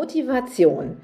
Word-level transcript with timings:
Motivation 0.00 0.96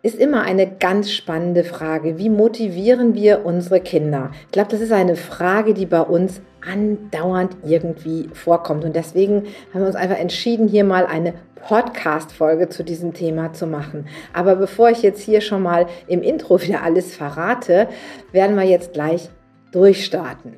ist 0.00 0.14
immer 0.14 0.40
eine 0.40 0.66
ganz 0.66 1.12
spannende 1.12 1.64
Frage. 1.64 2.16
Wie 2.16 2.30
motivieren 2.30 3.14
wir 3.14 3.44
unsere 3.44 3.78
Kinder? 3.78 4.30
Ich 4.46 4.52
glaube, 4.52 4.70
das 4.70 4.80
ist 4.80 4.90
eine 4.90 5.16
Frage, 5.16 5.74
die 5.74 5.84
bei 5.84 6.00
uns 6.00 6.40
andauernd 6.66 7.58
irgendwie 7.62 8.30
vorkommt. 8.32 8.86
Und 8.86 8.96
deswegen 8.96 9.42
haben 9.74 9.82
wir 9.82 9.86
uns 9.86 9.96
einfach 9.96 10.16
entschieden, 10.16 10.66
hier 10.66 10.84
mal 10.84 11.04
eine 11.04 11.34
Podcast-Folge 11.56 12.70
zu 12.70 12.84
diesem 12.84 13.12
Thema 13.12 13.52
zu 13.52 13.66
machen. 13.66 14.06
Aber 14.32 14.56
bevor 14.56 14.88
ich 14.88 15.02
jetzt 15.02 15.20
hier 15.20 15.42
schon 15.42 15.62
mal 15.62 15.86
im 16.06 16.22
Intro 16.22 16.62
wieder 16.62 16.82
alles 16.82 17.14
verrate, 17.14 17.86
werden 18.32 18.56
wir 18.56 18.64
jetzt 18.64 18.94
gleich 18.94 19.28
durchstarten. 19.72 20.54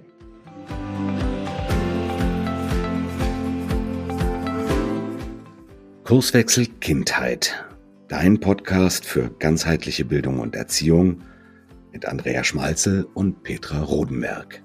Kurswechsel 6.04 6.66
Kindheit 6.80 7.64
Dein 8.10 8.40
Podcast 8.40 9.06
für 9.06 9.30
ganzheitliche 9.38 10.04
Bildung 10.04 10.40
und 10.40 10.56
Erziehung 10.56 11.22
mit 11.92 12.06
Andrea 12.06 12.42
Schmalzel 12.42 13.06
und 13.14 13.44
Petra 13.44 13.84
Rodenberg. 13.84 14.60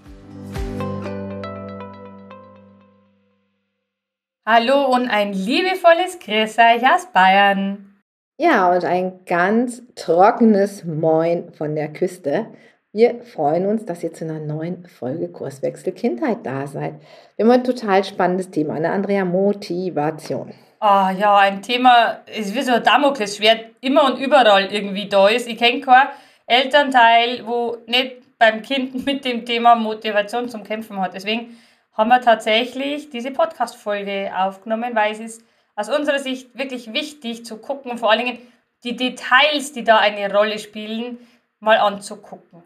Hallo 4.48 4.91
und 4.91 5.09
ein 5.09 5.31
liebevolles 5.31 6.17
Grüß 6.17 6.58
euch 6.58 6.91
aus 6.91 7.05
Bayern. 7.13 8.02
Ja, 8.39 8.73
und 8.73 8.84
ein 8.84 9.20
ganz 9.27 9.84
trockenes 9.94 10.84
Moin 10.84 11.53
von 11.53 11.75
der 11.75 11.94
Küste. 11.94 12.48
Wir 12.94 13.22
freuen 13.22 13.67
uns, 13.67 13.86
dass 13.86 14.03
ihr 14.03 14.12
zu 14.12 14.25
einer 14.25 14.39
neuen 14.39 14.88
Folge 14.88 15.27
Kurswechsel 15.27 15.94
Kindheit 15.94 16.39
da 16.41 16.66
seid. 16.66 16.95
Wir 17.36 17.45
haben 17.45 17.52
ein 17.52 17.64
total 17.64 18.03
spannendes 18.03 18.50
Thema, 18.50 18.73
eine 18.73 18.89
Andrea 18.89 19.23
Motivation. 19.23 20.52
Ah 20.88 21.09
ja, 21.09 21.36
ein 21.38 21.64
Thema 21.64 22.19
ist 22.28 22.53
wie 22.53 22.61
so 22.61 22.73
ein 22.73 22.83
Damoklesschwert, 22.83 23.72
immer 23.81 24.03
und 24.03 24.19
überall 24.19 24.72
irgendwie 24.72 25.09
da 25.09 25.28
ist. 25.28 25.47
Ich 25.47 25.58
kenne 25.58 25.81
kein 25.81 26.09
Elternteil, 26.45 27.47
wo 27.47 27.78
nicht 27.88 28.38
beim 28.38 28.61
Kind 28.61 29.03
mit 29.08 29.25
dem 29.25 29.47
Thema 29.47 29.73
Motivation 29.73 30.47
zum 30.47 30.63
Kämpfen 30.63 31.02
hat. 31.02 31.16
Deswegen 31.16 31.58
haben 31.94 32.09
wir 32.09 32.22
tatsächlich 32.22 33.09
diese 33.09 33.31
Podcast-Folge 33.31 34.31
aufgenommen, 34.38 34.94
weil 34.94 35.11
es 35.13 35.19
ist 35.19 35.44
aus 35.75 35.89
unserer 35.89 36.19
Sicht 36.19 36.56
wirklich 36.56 36.94
wichtig 36.94 37.47
zu 37.47 37.58
gucken, 37.58 37.97
vor 37.97 38.11
allen 38.11 38.23
Dingen 38.23 38.38
die 38.83 38.95
Details, 38.95 39.73
die 39.73 39.83
da 39.83 39.97
eine 39.97 40.31
Rolle 40.31 40.59
spielen, 40.59 41.17
mal 41.59 41.80
anzugucken. 41.80 42.61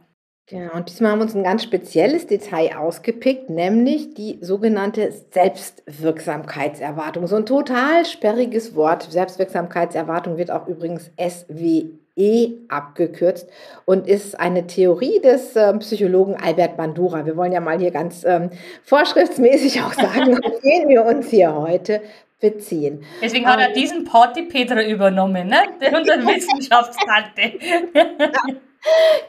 Genau, 0.49 0.73
und 0.73 0.89
diesmal 0.89 1.11
haben 1.11 1.19
wir 1.19 1.25
uns 1.25 1.35
ein 1.35 1.43
ganz 1.43 1.61
spezielles 1.61 2.25
Detail 2.25 2.75
ausgepickt, 2.75 3.51
nämlich 3.51 4.15
die 4.15 4.39
sogenannte 4.41 5.13
Selbstwirksamkeitserwartung. 5.31 7.27
So 7.27 7.35
ein 7.35 7.45
total 7.45 8.03
sperriges 8.05 8.73
Wort. 8.73 9.03
Selbstwirksamkeitserwartung 9.11 10.37
wird 10.37 10.49
auch 10.49 10.67
übrigens 10.67 11.11
SWE 11.19 12.53
abgekürzt 12.67 13.47
und 13.85 14.07
ist 14.07 14.39
eine 14.39 14.65
Theorie 14.65 15.19
des 15.21 15.55
äh, 15.55 15.71
Psychologen 15.77 16.35
Albert 16.35 16.77
Bandura. 16.77 17.27
Wir 17.27 17.37
wollen 17.37 17.51
ja 17.51 17.61
mal 17.61 17.77
hier 17.77 17.91
ganz 17.91 18.23
ähm, 18.23 18.49
vorschriftsmäßig 18.81 19.83
auch 19.83 19.93
sagen, 19.93 20.33
auf 20.43 20.51
wen 20.63 20.89
wir 20.89 21.05
uns 21.05 21.29
hier 21.29 21.53
heute 21.53 22.01
beziehen. 22.39 23.03
Deswegen 23.21 23.45
hat 23.45 23.59
er 23.59 23.67
ähm, 23.67 23.73
diesen 23.75 24.03
Party 24.03 24.41
Petra 24.43 24.81
übernommen, 24.81 25.47
ne? 25.47 25.61
Der 25.79 25.95
unser 25.95 26.15
Wissenschaftstante. 26.25 27.59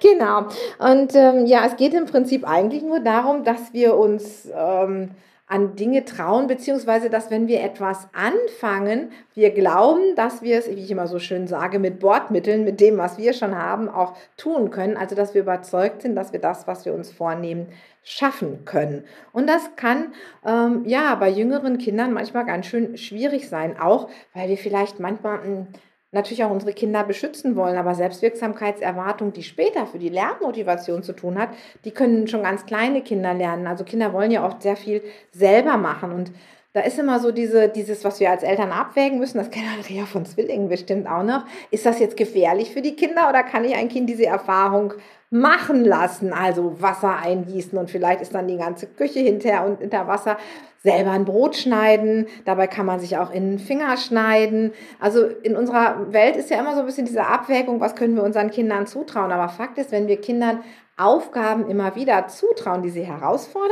Genau. 0.03 0.47
Und 0.79 1.15
ähm, 1.15 1.47
ja, 1.47 1.65
es 1.67 1.77
geht 1.77 1.95
im 1.95 2.07
Prinzip 2.07 2.49
eigentlich 2.49 2.83
nur 2.83 3.01
darum, 3.01 3.45
dass 3.45 3.73
wir 3.73 3.97
uns 3.97 4.49
ähm, 4.55 5.11
an 5.51 5.75
Dinge 5.75 6.05
trauen, 6.05 6.47
beziehungsweise 6.47 7.11
dass 7.11 7.29
wenn 7.33 7.49
wir 7.49 7.61
etwas 7.61 8.09
anfangen, 8.13 9.11
wir 9.35 9.51
glauben, 9.51 10.15
dass 10.15 10.43
wir 10.43 10.57
es, 10.59 10.71
wie 10.71 10.75
ich 10.75 10.93
immer 10.93 11.09
so 11.09 11.19
schön 11.19 11.49
sage, 11.49 11.81
mit 11.81 11.99
Bordmitteln, 11.99 12.65
mit 12.65 12.81
dem, 12.81 12.99
was 12.99 13.19
wir 13.19 13.33
schon 13.33 13.59
haben, 13.59 13.89
auch 13.89 14.17
tun 14.37 14.71
können. 14.71 14.97
Also 14.97 15.17
dass 15.17 15.35
wir 15.35 15.43
überzeugt 15.43 16.03
sind, 16.03 16.15
dass 16.15 16.33
wir 16.33 16.41
das, 16.41 16.69
was 16.69 16.85
wir 16.85 16.95
uns 16.95 17.11
vornehmen, 17.11 17.67
schaffen 18.05 18.65
können. 18.65 19.05
Und 19.33 19.49
das 19.49 19.75
kann 19.75 20.13
ähm, 20.47 20.85
ja 20.87 21.17
bei 21.17 21.29
jüngeren 21.29 21.79
Kindern 21.79 22.13
manchmal 22.13 22.47
ganz 22.47 22.67
schön 22.67 22.97
schwierig 22.97 23.49
sein, 23.49 23.79
auch 23.79 24.09
weil 24.35 24.49
wir 24.49 24.57
vielleicht 24.57 25.01
manchmal 25.01 25.43
hm, 25.43 25.67
natürlich 26.13 26.43
auch 26.45 26.51
unsere 26.51 26.73
Kinder 26.73 27.05
beschützen 27.05 27.55
wollen, 27.57 27.77
aber 27.77 27.95
Selbstwirksamkeitserwartung, 27.95 29.33
die 29.33 29.43
später 29.43 29.87
für 29.87 29.99
die 29.99 30.09
Lernmotivation 30.09 31.03
zu 31.03 31.13
tun 31.13 31.39
hat, 31.39 31.51
die 31.85 31.93
können 31.93 32.27
schon 32.27 32.43
ganz 32.43 32.67
kleine 32.67 33.03
Kinder 33.03 33.33
lernen. 33.35 33.67
Also 33.67 33.85
Kinder 33.85 34.13
wollen 34.13 34.31
ja 34.31 34.45
oft 34.45 34.63
sehr 34.63 34.77
viel 34.77 35.03
selber 35.33 35.77
machen 35.77 36.13
und 36.13 36.33
da 36.73 36.81
ist 36.81 36.99
immer 36.99 37.19
so 37.19 37.33
diese, 37.33 37.69
dieses, 37.69 38.05
was 38.05 38.21
wir 38.21 38.31
als 38.31 38.45
Eltern 38.45 38.71
abwägen 38.71 39.19
müssen, 39.19 39.39
das 39.39 39.51
kennt 39.51 39.67
Andrea 39.75 40.07
von 40.07 40.25
Zwillingen 40.25 40.69
bestimmt 40.69 41.09
auch 41.09 41.25
noch. 41.25 41.45
Ist 41.71 41.85
das 41.85 41.99
jetzt 41.99 42.17
gefährlich 42.17 42.71
für 42.71 42.81
die 42.81 42.95
Kinder 42.95 43.29
oder 43.29 43.43
kann 43.43 43.65
ich 43.65 43.75
ein 43.75 43.89
Kind 43.89 44.09
diese 44.09 44.27
Erfahrung 44.27 44.95
machen 45.31 45.85
lassen? 45.85 46.33
Also 46.33 46.81
Wasser 46.81 47.17
eingießen 47.17 47.77
und 47.77 47.91
vielleicht 47.91 48.21
ist 48.21 48.35
dann 48.35 48.47
die 48.47 48.57
ganze 48.57 48.87
Küche 48.87 49.19
hinter 49.19 49.67
und 49.67 49.81
hinter 49.81 50.07
Wasser 50.07 50.39
selber 50.83 51.11
ein 51.11 51.25
Brot 51.25 51.57
schneiden. 51.57 52.27
Dabei 52.45 52.69
kann 52.69 52.87
man 52.87 53.01
sich 53.01 53.19
auch 53.19 53.33
in 53.33 53.51
den 53.51 53.59
Finger 53.59 53.97
schneiden. 53.97 54.73
Also 55.01 55.27
in 55.27 55.57
unserer 55.57 56.13
Welt 56.13 56.37
ist 56.37 56.51
ja 56.51 56.61
immer 56.61 56.75
so 56.75 56.81
ein 56.81 56.87
bisschen 56.87 57.05
diese 57.05 57.27
Abwägung, 57.27 57.81
was 57.81 57.97
können 57.97 58.15
wir 58.15 58.23
unseren 58.23 58.51
Kindern 58.51 58.87
zutrauen. 58.87 59.33
Aber 59.33 59.49
Fakt 59.49 59.77
ist, 59.79 59.91
wenn 59.91 60.07
wir 60.07 60.21
Kindern 60.21 60.63
Aufgaben 60.97 61.69
immer 61.69 61.97
wieder 61.97 62.29
zutrauen, 62.29 62.83
die 62.83 62.91
sie 62.91 63.03
herausfordern, 63.03 63.71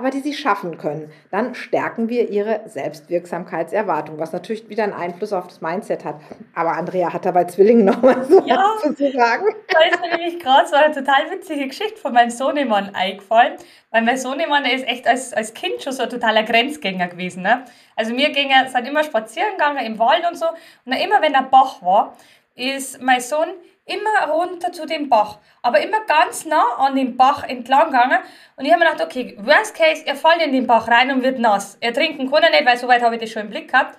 aber 0.00 0.08
die 0.08 0.20
sie 0.20 0.32
schaffen 0.32 0.78
können. 0.78 1.12
Dann 1.30 1.54
stärken 1.54 2.08
wir 2.08 2.30
ihre 2.30 2.62
Selbstwirksamkeitserwartung, 2.64 4.18
was 4.18 4.32
natürlich 4.32 4.66
wieder 4.70 4.84
einen 4.84 4.94
Einfluss 4.94 5.34
auf 5.34 5.46
das 5.46 5.60
Mindset 5.60 6.06
hat. 6.06 6.16
Aber 6.54 6.72
Andrea 6.72 7.12
hat 7.12 7.26
da 7.26 7.32
bei 7.32 7.44
Zwillingen 7.44 7.84
noch 7.84 8.00
mal 8.00 8.24
so 8.24 8.42
ja, 8.46 8.64
was 8.82 8.96
zu 8.96 9.12
sagen. 9.12 9.44
Da 9.68 9.78
ist 9.90 10.00
nämlich 10.00 10.42
gerade 10.42 10.66
so 10.66 10.74
eine 10.74 10.94
total 10.94 11.30
witzige 11.30 11.66
Geschichte 11.68 12.00
von 12.00 12.14
meinem 12.14 12.30
Sohnemann 12.30 12.94
eingefallen. 12.94 13.58
Weil 13.90 14.00
mein 14.00 14.16
Sohnemann, 14.16 14.64
der 14.64 14.72
ist 14.72 14.88
echt 14.88 15.06
als, 15.06 15.34
als 15.34 15.52
Kind 15.52 15.82
schon 15.82 15.92
so 15.92 16.04
ein 16.04 16.08
totaler 16.08 16.44
Grenzgänger 16.44 17.08
gewesen. 17.08 17.42
Ne? 17.42 17.66
Also 17.94 18.16
wir 18.16 18.30
gingen, 18.30 18.68
sind 18.68 18.88
immer 18.88 19.04
spazieren 19.04 19.50
gegangen 19.50 19.84
im 19.84 19.98
Wald 19.98 20.26
und 20.26 20.38
so. 20.38 20.46
Und 20.86 20.92
immer 20.94 21.20
wenn 21.20 21.34
der 21.34 21.42
Bach 21.42 21.82
war, 21.82 22.16
ist 22.54 23.02
mein 23.02 23.20
Sohn 23.20 23.48
immer 23.90 24.32
runter 24.32 24.72
zu 24.72 24.86
dem 24.86 25.08
Bach, 25.08 25.38
aber 25.62 25.80
immer 25.80 26.04
ganz 26.06 26.44
nah 26.44 26.76
an 26.78 26.94
dem 26.94 27.16
Bach 27.16 27.42
entlang 27.42 27.86
gegangen. 27.86 28.18
Und 28.56 28.64
ich 28.64 28.72
habe 28.72 28.84
mir 28.84 28.90
gedacht, 28.90 29.04
okay, 29.04 29.36
worst 29.40 29.74
case, 29.74 30.02
er 30.06 30.16
fällt 30.16 30.42
in 30.42 30.52
den 30.52 30.66
Bach 30.66 30.88
rein 30.88 31.10
und 31.10 31.22
wird 31.22 31.38
nass. 31.38 31.76
Er 31.80 31.92
trinken 31.92 32.30
kann 32.30 32.42
er 32.42 32.50
nicht, 32.50 32.66
weil 32.66 32.76
soweit 32.76 33.02
habe 33.02 33.16
ich 33.16 33.20
das 33.20 33.30
schon 33.30 33.42
im 33.42 33.50
Blick 33.50 33.70
gehabt. 33.70 33.98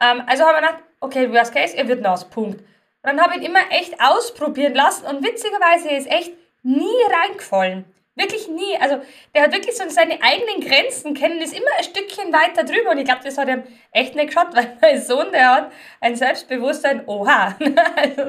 Ähm, 0.00 0.22
also 0.26 0.44
habe 0.44 0.58
ich 0.58 0.66
gedacht, 0.66 0.82
okay, 1.00 1.32
worst 1.32 1.54
case, 1.54 1.76
er 1.76 1.88
wird 1.88 2.02
nass, 2.02 2.28
Punkt. 2.28 2.62
Dann 3.02 3.20
habe 3.20 3.34
ich 3.34 3.40
ihn 3.40 3.46
immer 3.46 3.70
echt 3.70 3.94
ausprobieren 4.00 4.74
lassen 4.74 5.06
und 5.06 5.24
witzigerweise 5.24 5.90
ist 5.90 6.10
echt 6.10 6.32
nie 6.62 7.02
reingefallen. 7.10 7.84
Wirklich 8.18 8.48
nie. 8.48 8.76
Also 8.80 9.00
der 9.32 9.42
hat 9.44 9.52
wirklich 9.52 9.76
so 9.76 9.88
seine 9.88 10.18
eigenen 10.20 10.60
Grenzen 10.60 11.14
kennen, 11.14 11.40
ist 11.40 11.56
immer 11.56 11.70
ein 11.78 11.84
Stückchen 11.84 12.32
weiter 12.32 12.64
drüber. 12.64 12.90
Und 12.90 12.98
ich 12.98 13.04
glaube, 13.04 13.20
das 13.22 13.38
hat 13.38 13.48
ihm 13.48 13.62
echt 13.92 14.14
nicht 14.14 14.28
geschaut, 14.28 14.48
weil 14.54 14.76
mein 14.80 15.00
Sohn, 15.00 15.26
der 15.32 15.54
hat 15.54 15.72
ein 16.00 16.16
Selbstbewusstsein, 16.16 17.02
oha. 17.06 17.54
also, 17.96 18.22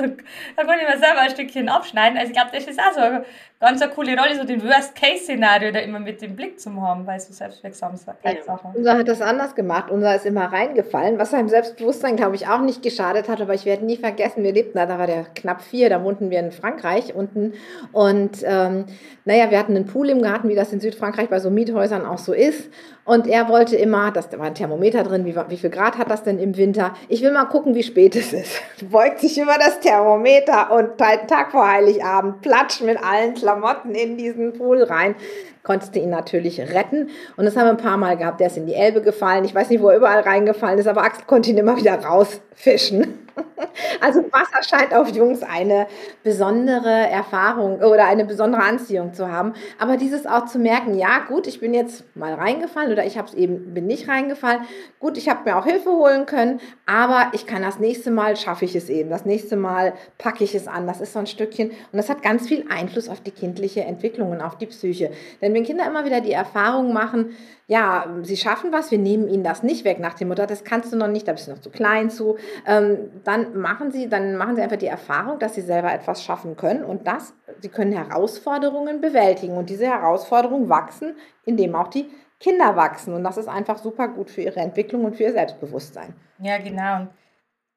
da 0.55 0.63
kann 0.63 0.79
ich 0.79 0.87
mir 0.87 0.99
selber 0.99 1.19
ein 1.21 1.29
Stückchen 1.29 1.69
abschneiden. 1.69 2.17
Also 2.17 2.31
ich 2.31 2.37
glaube, 2.37 2.51
das 2.53 2.65
ist 2.65 2.79
auch 2.79 2.93
so 2.93 3.01
eine 3.01 3.25
ganz 3.59 3.81
eine 3.81 3.91
coole 3.91 4.17
Rolle, 4.17 4.35
so 4.35 4.45
den 4.45 4.63
Worst-Case-Szenario 4.63 5.71
da 5.71 5.79
immer 5.79 5.99
mit 5.99 6.21
dem 6.21 6.35
Blick 6.35 6.59
zu 6.59 6.81
haben, 6.81 7.05
weil 7.05 7.19
so 7.19 7.33
selbstwirksam 7.33 7.93
ist. 7.93 8.07
Ja. 8.07 8.59
Unser 8.73 8.97
hat 8.97 9.07
das 9.07 9.21
anders 9.21 9.53
gemacht. 9.53 9.91
Unser 9.91 10.15
ist 10.15 10.25
immer 10.25 10.45
reingefallen, 10.45 11.19
was 11.19 11.31
seinem 11.31 11.49
Selbstbewusstsein, 11.49 12.15
glaube 12.15 12.35
ich, 12.35 12.47
auch 12.47 12.61
nicht 12.61 12.81
geschadet 12.81 13.27
hat. 13.27 13.41
Aber 13.41 13.53
ich 13.53 13.65
werde 13.65 13.85
nie 13.85 13.97
vergessen, 13.97 14.43
wir 14.43 14.53
lebten 14.53 14.77
da, 14.77 14.85
da 14.85 14.97
war 14.97 15.07
der 15.07 15.25
knapp 15.35 15.61
vier, 15.61 15.89
da 15.89 16.03
wohnten 16.03 16.29
wir 16.29 16.39
in 16.39 16.53
Frankreich 16.53 17.13
unten. 17.13 17.53
Und 17.91 18.43
ähm, 18.43 18.85
naja, 19.25 19.51
wir 19.51 19.59
hatten 19.59 19.75
einen 19.75 19.87
Pool 19.87 20.09
im 20.09 20.21
Garten, 20.21 20.47
wie 20.47 20.55
das 20.55 20.71
in 20.71 20.79
Südfrankreich 20.79 21.27
bei 21.27 21.39
so 21.39 21.49
Miethäusern 21.49 22.05
auch 22.05 22.17
so 22.17 22.33
ist. 22.33 22.69
Und 23.09 23.25
er 23.25 23.49
wollte 23.49 23.75
immer, 23.75 24.11
das, 24.11 24.29
da 24.29 24.37
war 24.37 24.45
ein 24.45 24.53
Thermometer 24.53 25.01
drin, 25.01 25.25
wie, 25.25 25.35
wie 25.35 25.57
viel 25.57 25.71
Grad 25.71 25.97
hat 25.97 26.11
das 26.11 26.21
denn 26.21 26.37
im 26.37 26.55
Winter? 26.57 26.93
Ich 27.07 27.23
will 27.23 27.31
mal 27.31 27.45
gucken, 27.45 27.73
wie 27.73 27.81
spät 27.81 28.15
es 28.15 28.33
ist. 28.33 28.61
Beugt 28.91 29.19
sich 29.19 29.35
über 29.41 29.55
das 29.57 29.79
Thermometer 29.79 30.71
und 30.71 30.99
Tag 30.99 31.49
vor 31.49 31.67
Heiligabend 31.67 32.41
platscht 32.41 32.81
mit 32.81 33.03
allen 33.03 33.33
Klamotten 33.33 33.95
in 33.95 34.15
diesen 34.15 34.53
Pool 34.53 34.83
rein. 34.83 35.15
Konntest 35.63 35.95
ihn 35.95 36.09
natürlich 36.09 36.59
retten. 36.59 37.09
Und 37.37 37.45
das 37.45 37.55
haben 37.55 37.65
wir 37.65 37.71
ein 37.71 37.77
paar 37.77 37.97
Mal 37.97 38.17
gehabt. 38.17 38.39
Der 38.39 38.47
ist 38.47 38.57
in 38.57 38.65
die 38.65 38.75
Elbe 38.75 39.01
gefallen. 39.01 39.45
Ich 39.45 39.53
weiß 39.53 39.69
nicht, 39.69 39.81
wo 39.81 39.89
er 39.89 39.97
überall 39.97 40.21
reingefallen 40.21 40.79
ist, 40.79 40.87
aber 40.87 41.03
Axel 41.03 41.25
konnte 41.25 41.49
ihn 41.49 41.57
immer 41.57 41.77
wieder 41.77 42.03
rausfischen. 42.03 43.19
Also 44.01 44.23
Wasser 44.31 44.63
scheint 44.67 44.93
auf 44.93 45.09
Jungs 45.09 45.43
eine 45.43 45.87
besondere 46.23 46.89
Erfahrung 46.89 47.79
oder 47.79 48.05
eine 48.07 48.25
besondere 48.25 48.63
Anziehung 48.63 49.13
zu 49.13 49.31
haben. 49.31 49.53
Aber 49.77 49.97
dieses 49.97 50.25
auch 50.25 50.45
zu 50.45 50.59
merken, 50.59 50.97
ja 50.97 51.19
gut, 51.27 51.47
ich 51.47 51.59
bin 51.59 51.73
jetzt 51.73 52.03
mal 52.15 52.33
reingefallen 52.33 52.91
oder 52.91 53.05
ich 53.05 53.17
habe 53.17 53.27
es 53.27 53.33
eben 53.33 53.73
bin 53.73 53.87
nicht 53.87 54.07
reingefallen. 54.07 54.61
Gut, 54.99 55.17
ich 55.17 55.29
habe 55.29 55.49
mir 55.49 55.57
auch 55.57 55.65
Hilfe 55.65 55.91
holen 55.91 56.25
können, 56.25 56.59
aber 56.85 57.31
ich 57.33 57.45
kann 57.45 57.61
das 57.61 57.79
nächste 57.79 58.11
Mal 58.11 58.35
schaffe 58.35 58.65
ich 58.65 58.75
es 58.75 58.89
eben. 58.89 59.09
Das 59.09 59.25
nächste 59.25 59.55
Mal 59.55 59.93
packe 60.17 60.43
ich 60.43 60.55
es 60.55 60.67
an. 60.67 60.87
Das 60.87 61.01
ist 61.01 61.13
so 61.13 61.19
ein 61.19 61.27
Stückchen 61.27 61.69
und 61.69 61.97
das 61.97 62.09
hat 62.09 62.21
ganz 62.21 62.47
viel 62.47 62.65
Einfluss 62.69 63.09
auf 63.09 63.21
die 63.21 63.31
kindliche 63.31 63.81
Entwicklung 63.81 64.31
und 64.31 64.41
auf 64.41 64.57
die 64.57 64.67
Psyche. 64.67 65.11
Denn 65.41 65.48
wenn 65.53 65.63
Kinder 65.63 65.85
immer 65.85 66.05
wieder 66.05 66.21
die 66.21 66.31
Erfahrung 66.31 66.93
machen, 66.93 67.31
ja, 67.67 68.07
sie 68.23 68.37
schaffen 68.37 68.71
was, 68.71 68.89
wir 68.89 68.97
nehmen 68.97 69.27
ihnen 69.27 69.43
das 69.43 69.61
nicht 69.61 69.85
weg 69.85 69.99
nach 69.99 70.15
dem 70.15 70.29
Mutter, 70.29 70.47
das 70.47 70.63
kannst 70.63 70.91
du 70.91 70.97
noch 70.97 71.07
nicht, 71.07 71.27
da 71.27 71.33
bist 71.33 71.47
du 71.47 71.51
noch 71.51 71.61
zu 71.61 71.69
klein 71.69 72.09
zu. 72.09 72.37
Ähm, 72.65 73.11
dann 73.23 73.57
machen 73.59 73.91
sie, 73.91 74.09
dann 74.09 74.35
machen 74.37 74.55
sie 74.55 74.61
einfach 74.61 74.77
die 74.77 74.87
Erfahrung, 74.87 75.37
dass 75.39 75.53
sie 75.53 75.61
selber 75.61 75.93
etwas 75.93 76.23
schaffen 76.23 76.57
können 76.57 76.83
und 76.83 77.07
dass 77.07 77.33
sie 77.61 77.69
können 77.69 77.91
Herausforderungen 77.91 79.01
bewältigen 79.01 79.55
und 79.55 79.69
diese 79.69 79.85
Herausforderungen 79.85 80.69
wachsen, 80.69 81.15
indem 81.45 81.75
auch 81.75 81.89
die 81.89 82.09
Kinder 82.39 82.75
wachsen 82.75 83.13
und 83.13 83.23
das 83.23 83.37
ist 83.37 83.49
einfach 83.49 83.77
super 83.77 84.07
gut 84.07 84.31
für 84.31 84.41
ihre 84.41 84.61
Entwicklung 84.61 85.05
und 85.05 85.15
für 85.15 85.23
ihr 85.23 85.33
Selbstbewusstsein. 85.33 86.15
Ja, 86.39 86.57
genau. 86.57 87.07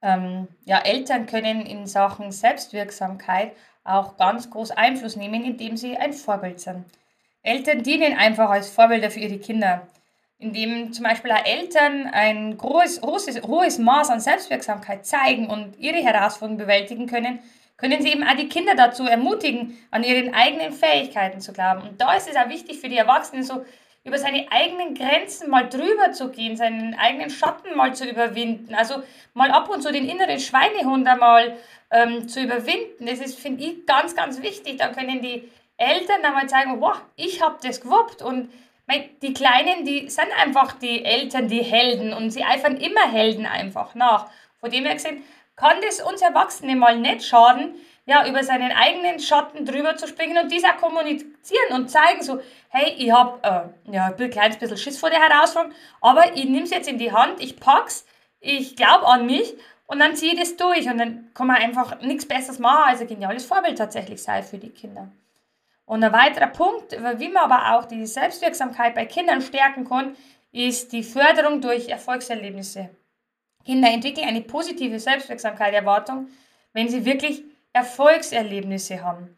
Ähm, 0.01 0.49
ja, 0.65 0.79
Eltern 0.79 1.27
können 1.27 1.67
in 1.67 1.87
Sachen 1.87 2.33
Selbstwirksamkeit 2.33 3.53
auch 3.85 4.17
ganz 4.17 4.51
groß 4.51 4.71
Einfluss 4.73 5.17
nehmen, 5.17 5.45
indem 5.45 5.77
sie 5.77 5.97
ein 5.97 6.13
Vorbild 6.13 6.61
sind. 6.61 6.85
Eltern 7.43 7.83
dienen 7.83 8.17
einfach 8.17 8.51
als 8.51 8.71
Vorbilder 8.71 9.11
für 9.11 9.21
ihre 9.21 9.39
Kinder 9.39 9.87
indem 10.43 10.93
zum 10.93 11.05
Beispiel 11.05 11.31
auch 11.31 11.45
Eltern 11.45 12.09
ein 12.13 12.59
großes, 12.59 13.01
großes, 13.01 13.43
hohes 13.43 13.79
Maß 13.79 14.11
an 14.11 14.21
Selbstwirksamkeit 14.21 15.07
zeigen 15.07 15.47
und 15.47 15.79
ihre 15.79 15.99
Herausforderungen 15.99 16.59
bewältigen 16.59 17.07
können, 17.07 17.39
können 17.77 18.03
sie 18.03 18.13
eben 18.13 18.25
auch 18.25 18.35
die 18.35 18.49
Kinder 18.49 18.75
dazu 18.75 19.05
ermutigen, 19.05 19.79
an 19.91 20.03
ihren 20.03 20.35
eigenen 20.35 20.73
Fähigkeiten 20.73 21.41
zu 21.41 21.53
glauben. 21.53 21.83
Und 21.83 22.01
da 22.01 22.15
ist 22.15 22.29
es 22.29 22.37
auch 22.37 22.49
wichtig 22.49 22.81
für 22.81 22.89
die 22.89 22.97
Erwachsenen, 22.97 23.45
so 23.45 23.65
über 24.05 24.19
seine 24.19 24.47
eigenen 24.51 24.95
Grenzen 24.95 25.49
mal 25.49 25.69
drüber 25.69 26.11
zu 26.11 26.31
gehen, 26.31 26.57
seinen 26.57 26.95
eigenen 26.95 27.31
Schatten 27.31 27.77
mal 27.77 27.95
zu 27.95 28.09
überwinden. 28.09 28.75
Also 28.75 28.97
mal 29.35 29.53
ab 29.53 29.69
und 29.69 29.81
zu 29.83 29.93
den 29.93 30.09
inneren 30.09 30.41
Schweinehund 30.41 31.07
einmal 31.07 31.57
ähm, 31.93 32.27
zu 32.27 32.41
überwinden. 32.41 33.07
Das 33.07 33.21
ist, 33.21 33.39
finde 33.39 33.63
ich, 33.63 33.87
ganz, 33.87 34.17
ganz 34.17 34.43
wichtig. 34.43 34.79
Da 34.79 34.89
können 34.89 35.23
die 35.23 35.49
Eltern 35.77 36.25
einmal 36.25 36.49
zeigen, 36.49 36.81
wow, 36.81 37.01
ich 37.17 37.43
habe 37.43 37.59
das 37.63 37.81
gewuppt 37.81 38.23
und 38.23 38.51
die 39.23 39.33
Kleinen, 39.33 39.85
die 39.85 40.11
sind 40.11 40.29
einfach 40.39 40.73
die 40.73 41.05
Eltern, 41.05 41.49
die 41.49 41.63
Helden 41.63 42.13
und 42.13 42.31
sie 42.31 42.45
eifern 42.45 42.77
immer 42.77 43.11
Helden 43.11 43.47
einfach 43.47 43.95
nach. 43.95 44.29
Von 44.61 44.71
dem 44.71 44.85
her 44.85 44.95
gesehen, 44.95 45.25
kann 45.57 45.77
das 45.83 46.01
uns 46.01 46.21
Erwachsene 46.23 46.77
mal 46.77 46.99
nicht 46.99 47.25
schaden, 47.25 47.75
ja, 48.05 48.27
über 48.27 48.43
seinen 48.43 48.73
eigenen 48.73 49.21
Schatten 49.21 49.65
drüber 49.65 49.97
zu 49.97 50.09
springen 50.09 50.37
und 50.43 50.51
dies 50.51 50.65
auch 50.65 50.77
kommunizieren 50.77 51.73
und 51.73 51.89
zeigen 51.89 52.23
so, 52.23 52.41
hey, 52.69 52.95
ich 52.99 53.13
habe 53.13 53.39
äh, 53.43 53.93
ja, 53.93 54.13
ein 54.19 54.31
kleines 54.31 54.57
bisschen 54.57 54.77
Schiss 54.77 54.99
vor 54.99 55.11
der 55.11 55.21
Herausforderung, 55.21 55.75
aber 56.01 56.35
ich 56.35 56.45
nehme 56.45 56.65
es 56.65 56.71
jetzt 56.71 56.89
in 56.89 56.99
die 56.99 57.13
Hand, 57.13 57.41
ich 57.41 57.61
pack's, 57.61 58.05
ich 58.41 58.75
glaube 58.75 59.07
an 59.07 59.27
mich 59.27 59.55
und 59.87 60.01
dann 60.01 60.17
ziehe 60.17 60.33
ich 60.33 60.41
das 60.41 60.57
durch 60.57 60.89
und 60.89 60.99
dann 60.99 61.31
kann 61.33 61.47
man 61.47 61.57
einfach 61.57 62.01
nichts 62.01 62.27
Besseres 62.27 62.59
machen 62.59 62.89
als 62.89 63.01
ein 63.01 63.07
geniales 63.07 63.45
Vorbild 63.45 63.79
tatsächlich 63.79 64.21
sein 64.21 64.43
für 64.43 64.59
die 64.59 64.71
Kinder. 64.71 65.09
Und 65.93 66.03
ein 66.03 66.13
weiterer 66.15 66.47
Punkt, 66.47 66.93
wie 67.19 67.29
man 67.29 67.53
aber 67.53 67.77
auch 67.77 67.85
die 67.85 68.07
Selbstwirksamkeit 68.07 68.95
bei 68.95 69.05
Kindern 69.05 69.43
stärken 69.43 69.87
kann, 69.87 70.17
ist 70.51 70.91
die 70.91 71.03
Förderung 71.03 71.61
durch 71.61 71.91
Erfolgserlebnisse. 71.91 72.89
Kinder 73.63 73.91
entwickeln 73.91 74.27
eine 74.27 74.41
positive 74.41 74.99
Selbstwirksamkeit, 74.99 75.75
Erwartung, 75.75 76.29
wenn 76.73 76.89
sie 76.89 77.05
wirklich 77.05 77.45
Erfolgserlebnisse 77.75 79.05
haben. 79.05 79.37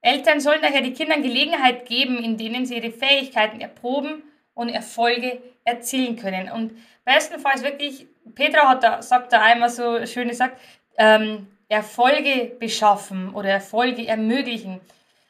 Eltern 0.00 0.38
sollen 0.38 0.62
daher 0.62 0.80
die 0.80 0.92
Kindern 0.92 1.24
Gelegenheit 1.24 1.86
geben, 1.86 2.18
in 2.18 2.36
denen 2.36 2.66
sie 2.66 2.76
ihre 2.76 2.92
Fähigkeiten 2.92 3.60
erproben 3.60 4.22
und 4.54 4.68
Erfolge 4.68 5.42
erzielen 5.64 6.14
können. 6.14 6.52
Und 6.52 6.78
bestenfalls 7.04 7.64
wirklich, 7.64 8.06
Petra 8.36 8.68
hat 8.68 8.84
da, 8.84 9.02
sagt 9.02 9.32
da 9.32 9.42
einmal 9.42 9.70
so 9.70 10.06
schön 10.06 10.28
gesagt, 10.28 10.56
ähm, 10.98 11.48
Erfolge 11.68 12.54
beschaffen 12.60 13.34
oder 13.34 13.48
Erfolge 13.48 14.06
ermöglichen. 14.06 14.80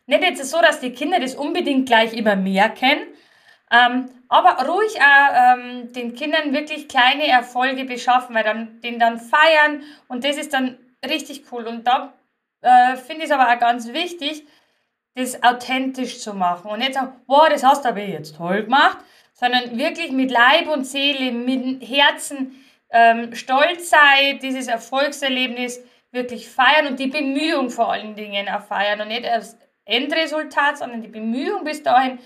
Nicht 0.06 0.22
jetzt 0.22 0.44
so, 0.44 0.60
dass 0.60 0.80
die 0.80 0.92
Kinder 0.92 1.18
das 1.18 1.34
unbedingt 1.34 1.86
gleich 1.86 2.12
immer 2.12 2.36
merken, 2.36 2.98
ähm, 3.70 4.08
aber 4.28 4.66
ruhig 4.66 4.96
auch 5.00 5.56
ähm, 5.58 5.92
den 5.92 6.14
Kindern 6.14 6.52
wirklich 6.52 6.88
kleine 6.88 7.26
Erfolge 7.26 7.84
beschaffen, 7.84 8.34
weil 8.34 8.44
dann 8.44 8.80
den 8.80 8.98
dann 8.98 9.18
feiern 9.18 9.82
und 10.08 10.24
das 10.24 10.36
ist 10.36 10.52
dann 10.52 10.78
richtig 11.04 11.44
cool. 11.50 11.66
Und 11.66 11.86
da 11.86 12.12
äh, 12.62 12.96
finde 12.96 13.24
ich 13.24 13.30
es 13.30 13.32
aber 13.32 13.52
auch 13.52 13.58
ganz 13.58 13.92
wichtig, 13.92 14.46
das 15.14 15.42
authentisch 15.42 16.20
zu 16.20 16.34
machen 16.34 16.70
und 16.70 16.78
nicht 16.78 16.94
sagen, 16.94 17.12
wow, 17.26 17.48
das 17.48 17.64
hast 17.64 17.84
du 17.84 17.88
aber 17.88 18.00
jetzt 18.00 18.36
toll 18.36 18.64
gemacht, 18.64 18.98
sondern 19.32 19.76
wirklich 19.76 20.12
mit 20.12 20.30
Leib 20.30 20.68
und 20.68 20.84
Seele, 20.84 21.32
mit 21.32 21.82
Herzen 21.88 22.54
ähm, 22.90 23.34
stolz 23.34 23.90
sei, 23.90 24.38
dieses 24.42 24.68
Erfolgserlebnis 24.68 25.82
wirklich 26.12 26.48
feiern 26.48 26.86
und 26.86 27.00
die 27.00 27.08
Bemühung 27.08 27.70
vor 27.70 27.92
allen 27.92 28.14
Dingen 28.14 28.48
auch 28.48 28.62
feiern 28.62 29.00
und 29.00 29.08
nicht 29.08 29.24
erst 29.24 29.65
Endresultat, 29.86 30.78
sondern 30.78 31.00
die 31.00 31.08
Bemühung 31.08 31.64
bis 31.64 31.82
dahin 31.82 32.18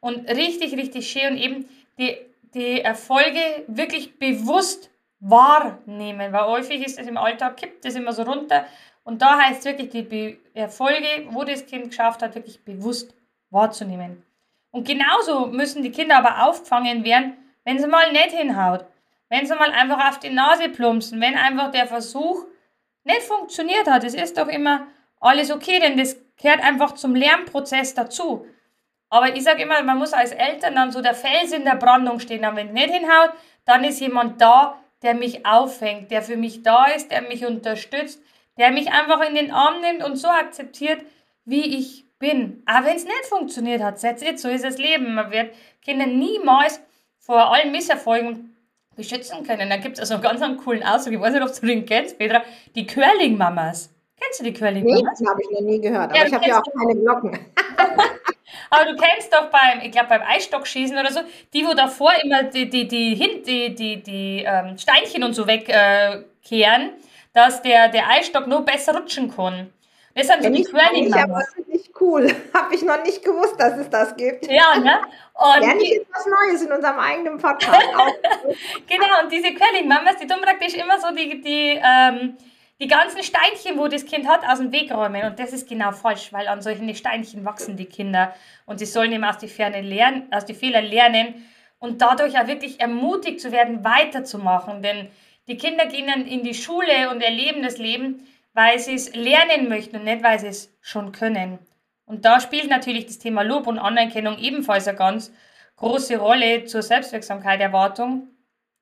und 0.00 0.28
richtig, 0.28 0.74
richtig 0.76 1.10
schön 1.10 1.34
und 1.34 1.38
eben 1.38 1.68
die, 1.98 2.16
die 2.54 2.80
Erfolge 2.80 3.64
wirklich 3.66 4.18
bewusst 4.18 4.90
wahrnehmen, 5.20 6.32
weil 6.32 6.46
häufig 6.46 6.86
ist 6.86 6.98
es 6.98 7.06
im 7.06 7.16
Alltag, 7.16 7.56
kippt 7.56 7.84
es 7.84 7.96
immer 7.96 8.12
so 8.12 8.22
runter 8.22 8.64
und 9.04 9.20
da 9.20 9.38
heißt 9.38 9.60
es 9.60 9.64
wirklich, 9.64 9.90
die 9.90 10.02
Be 10.02 10.36
Erfolge, 10.54 11.26
wo 11.30 11.44
das 11.44 11.66
Kind 11.66 11.90
geschafft 11.90 12.22
hat, 12.22 12.34
wirklich 12.34 12.62
bewusst 12.64 13.14
wahrzunehmen. 13.50 14.24
Und 14.70 14.86
genauso 14.86 15.46
müssen 15.46 15.82
die 15.82 15.90
Kinder 15.90 16.18
aber 16.18 16.46
aufgefangen 16.46 17.04
werden, 17.04 17.36
wenn 17.64 17.78
sie 17.78 17.86
mal 17.86 18.12
nicht 18.12 18.32
hinhaut, 18.32 18.84
wenn 19.28 19.46
sie 19.46 19.54
mal 19.54 19.72
einfach 19.72 20.08
auf 20.08 20.18
die 20.18 20.30
Nase 20.30 20.68
plumpsen, 20.68 21.20
wenn 21.20 21.36
einfach 21.36 21.70
der 21.70 21.86
Versuch 21.86 22.44
nicht 23.04 23.22
funktioniert 23.22 23.86
hat. 23.86 24.04
Es 24.04 24.14
ist 24.14 24.36
doch 24.36 24.48
immer 24.48 24.86
alles 25.20 25.50
okay, 25.50 25.80
denn 25.80 25.96
das 25.96 26.16
gehört 26.40 26.62
einfach 26.62 26.94
zum 26.94 27.14
Lernprozess 27.14 27.94
dazu. 27.94 28.46
Aber 29.10 29.34
ich 29.34 29.42
sage 29.42 29.62
immer, 29.62 29.82
man 29.82 29.98
muss 29.98 30.12
als 30.12 30.32
Eltern 30.32 30.74
dann 30.74 30.92
so 30.92 31.00
der 31.00 31.14
Fels 31.14 31.52
in 31.52 31.64
der 31.64 31.76
Brandung 31.76 32.20
stehen. 32.20 32.44
Und 32.44 32.56
wenn 32.56 32.68
es 32.68 32.74
nicht 32.74 32.94
hinhaut, 32.94 33.32
dann 33.64 33.84
ist 33.84 34.00
jemand 34.00 34.40
da, 34.40 34.78
der 35.02 35.14
mich 35.14 35.46
auffängt, 35.46 36.10
der 36.10 36.22
für 36.22 36.36
mich 36.36 36.62
da 36.62 36.86
ist, 36.86 37.10
der 37.10 37.22
mich 37.22 37.44
unterstützt, 37.46 38.20
der 38.58 38.70
mich 38.70 38.90
einfach 38.90 39.26
in 39.26 39.34
den 39.34 39.50
Arm 39.50 39.80
nimmt 39.80 40.04
und 40.04 40.16
so 40.16 40.28
akzeptiert, 40.28 41.00
wie 41.44 41.78
ich 41.78 42.04
bin. 42.18 42.62
Aber 42.66 42.86
wenn 42.86 42.96
es 42.96 43.04
nicht 43.04 43.26
funktioniert 43.28 43.82
hat, 43.82 44.00
that's 44.00 44.22
it, 44.22 44.38
so 44.38 44.48
ist 44.48 44.64
das 44.64 44.78
Leben. 44.78 45.14
Man 45.14 45.30
wird 45.30 45.54
Kinder 45.82 46.06
niemals 46.06 46.80
vor 47.18 47.52
allen 47.52 47.70
Misserfolgen 47.70 48.56
beschützen 48.96 49.46
können. 49.46 49.70
Da 49.70 49.76
gibt 49.76 49.94
es 49.94 50.00
also 50.00 50.14
einen 50.14 50.22
ganz 50.22 50.42
einen 50.42 50.56
coolen 50.56 50.82
Ausdruck, 50.82 51.14
ich 51.14 51.20
weiß 51.20 51.32
nicht, 51.32 51.42
ob 51.42 51.60
du 51.60 51.66
den 51.66 51.86
kennst, 51.86 52.18
Petra, 52.18 52.42
die 52.74 52.86
Curling-Mamas. 52.86 53.94
Kennst 54.20 54.40
du 54.40 54.44
die 54.44 54.52
Curly 54.52 54.82
Nee, 54.82 55.02
das 55.02 55.22
habe 55.26 55.40
ich 55.42 55.50
noch 55.50 55.60
nie 55.60 55.80
gehört. 55.80 56.10
Aber 56.10 56.16
ja, 56.16 56.26
ich 56.26 56.32
habe 56.32 56.46
ja 56.46 56.60
auch 56.60 56.78
keine 56.78 56.94
Glocken. 56.94 57.32
aber 58.70 58.84
du 58.84 58.96
kennst 58.96 59.32
doch 59.32 59.50
beim, 59.50 59.80
ich 59.82 59.92
glaube 59.92 60.08
beim 60.08 60.22
Eisstockschießen 60.22 60.96
oder 60.96 61.12
so, 61.12 61.20
die, 61.52 61.64
wo 61.64 61.74
davor 61.74 62.12
immer 62.22 62.44
die, 62.44 62.68
die, 62.68 62.88
die, 62.88 63.14
die, 63.14 63.42
die, 63.42 63.74
die, 63.74 64.02
die 64.02 64.44
ähm, 64.46 64.76
Steinchen 64.78 65.24
und 65.24 65.34
so 65.34 65.46
wegkehren, 65.46 66.24
äh, 66.50 66.90
dass 67.32 67.62
der, 67.62 67.88
der 67.88 68.08
Eisstock 68.08 68.46
nur 68.46 68.64
besser 68.64 68.96
rutschen 68.96 69.34
kann. 69.34 69.72
Das 70.14 70.26
sind 70.26 70.42
so 70.42 70.50
die 70.50 70.64
Curling 70.64 71.14
aber 71.14 71.40
das 71.40 71.54
ist 71.56 71.68
nicht 71.68 71.90
cool. 72.00 72.26
Habe 72.54 72.74
ich 72.74 72.82
noch 72.82 73.02
nicht 73.04 73.22
gewusst, 73.24 73.54
dass 73.58 73.78
es 73.78 73.88
das 73.88 74.16
gibt. 74.16 74.50
Ja, 74.50 74.76
ne? 74.76 75.00
Und 75.34 75.62
ja, 75.62 75.74
nicht 75.74 76.00
was 76.12 76.26
Neues 76.26 76.62
in 76.62 76.72
unserem 76.72 76.98
eigenen 76.98 77.38
Podcast. 77.38 77.86
genau, 78.88 79.22
und 79.22 79.30
diese 79.30 79.54
Curling-Mamas, 79.54 80.16
die 80.20 80.26
tun 80.26 80.40
praktisch 80.42 80.74
immer 80.74 80.98
so 80.98 81.14
die, 81.14 81.40
die 81.40 81.80
ähm, 81.80 82.36
die 82.80 82.86
ganzen 82.86 83.22
Steinchen, 83.22 83.76
wo 83.76 83.88
das 83.88 84.06
Kind 84.06 84.28
hat, 84.28 84.44
aus 84.48 84.58
dem 84.58 84.70
Weg 84.72 84.92
räumen. 84.92 85.24
Und 85.24 85.38
das 85.38 85.52
ist 85.52 85.68
genau 85.68 85.92
falsch, 85.92 86.32
weil 86.32 86.46
an 86.46 86.62
solchen 86.62 86.92
Steinchen 86.94 87.44
wachsen 87.44 87.76
die 87.76 87.86
Kinder. 87.86 88.34
Und 88.66 88.78
sie 88.78 88.86
sollen 88.86 89.12
eben 89.12 89.24
aus 89.24 89.38
den, 89.38 89.48
Ferne 89.48 89.80
lernen, 89.80 90.28
aus 90.30 90.46
den 90.46 90.54
Fehlern 90.54 90.84
lernen 90.84 91.46
und 91.80 92.00
dadurch 92.02 92.38
auch 92.38 92.46
wirklich 92.46 92.80
ermutigt 92.80 93.40
zu 93.40 93.50
werden, 93.50 93.84
weiterzumachen. 93.84 94.82
Denn 94.82 95.08
die 95.48 95.56
Kinder 95.56 95.86
gehen 95.86 96.06
dann 96.06 96.26
in 96.26 96.44
die 96.44 96.54
Schule 96.54 97.10
und 97.10 97.20
erleben 97.20 97.62
das 97.62 97.78
Leben, 97.78 98.26
weil 98.54 98.78
sie 98.78 98.94
es 98.94 99.14
lernen 99.14 99.68
möchten 99.68 99.96
und 99.96 100.04
nicht, 100.04 100.22
weil 100.22 100.38
sie 100.38 100.48
es 100.48 100.72
schon 100.80 101.12
können. 101.12 101.58
Und 102.06 102.24
da 102.24 102.40
spielt 102.40 102.70
natürlich 102.70 103.06
das 103.06 103.18
Thema 103.18 103.42
Lob 103.42 103.66
und 103.66 103.78
Anerkennung 103.78 104.38
ebenfalls 104.38 104.88
eine 104.88 104.96
ganz 104.96 105.32
große 105.76 106.16
Rolle 106.16 106.64
zur 106.64 106.82
Selbstwirksamkeit, 106.82 107.60
Erwartung. 107.60 108.28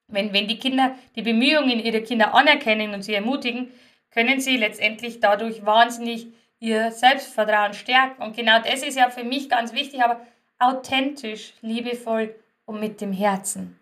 Wenn, 0.07 0.31
wenn 0.33 0.47
die 0.47 0.57
Kinder 0.57 0.95
die 1.15 1.21
Bemühungen 1.21 1.79
ihrer 1.79 1.99
Kinder 1.99 2.33
anerkennen 2.33 2.93
und 2.93 3.01
sie 3.01 3.13
ermutigen, 3.13 3.71
können 4.17 4.39
sie 4.39 4.57
letztendlich 4.57 5.19
dadurch 5.19 5.63
wahnsinnig 5.63 6.25
ihr 6.59 6.91
Selbstvertrauen 6.91 7.75
stärken. 7.75 8.23
Und 8.23 8.35
genau 8.35 8.59
das 8.59 8.81
ist 8.81 8.97
ja 8.97 9.11
für 9.11 9.23
mich 9.23 9.47
ganz 9.47 9.73
wichtig, 9.73 10.01
aber 10.01 10.19
authentisch, 10.57 11.53
liebevoll 11.61 12.33
und 12.65 12.79
mit 12.79 12.99
dem 12.99 13.13
Herzen. 13.13 13.79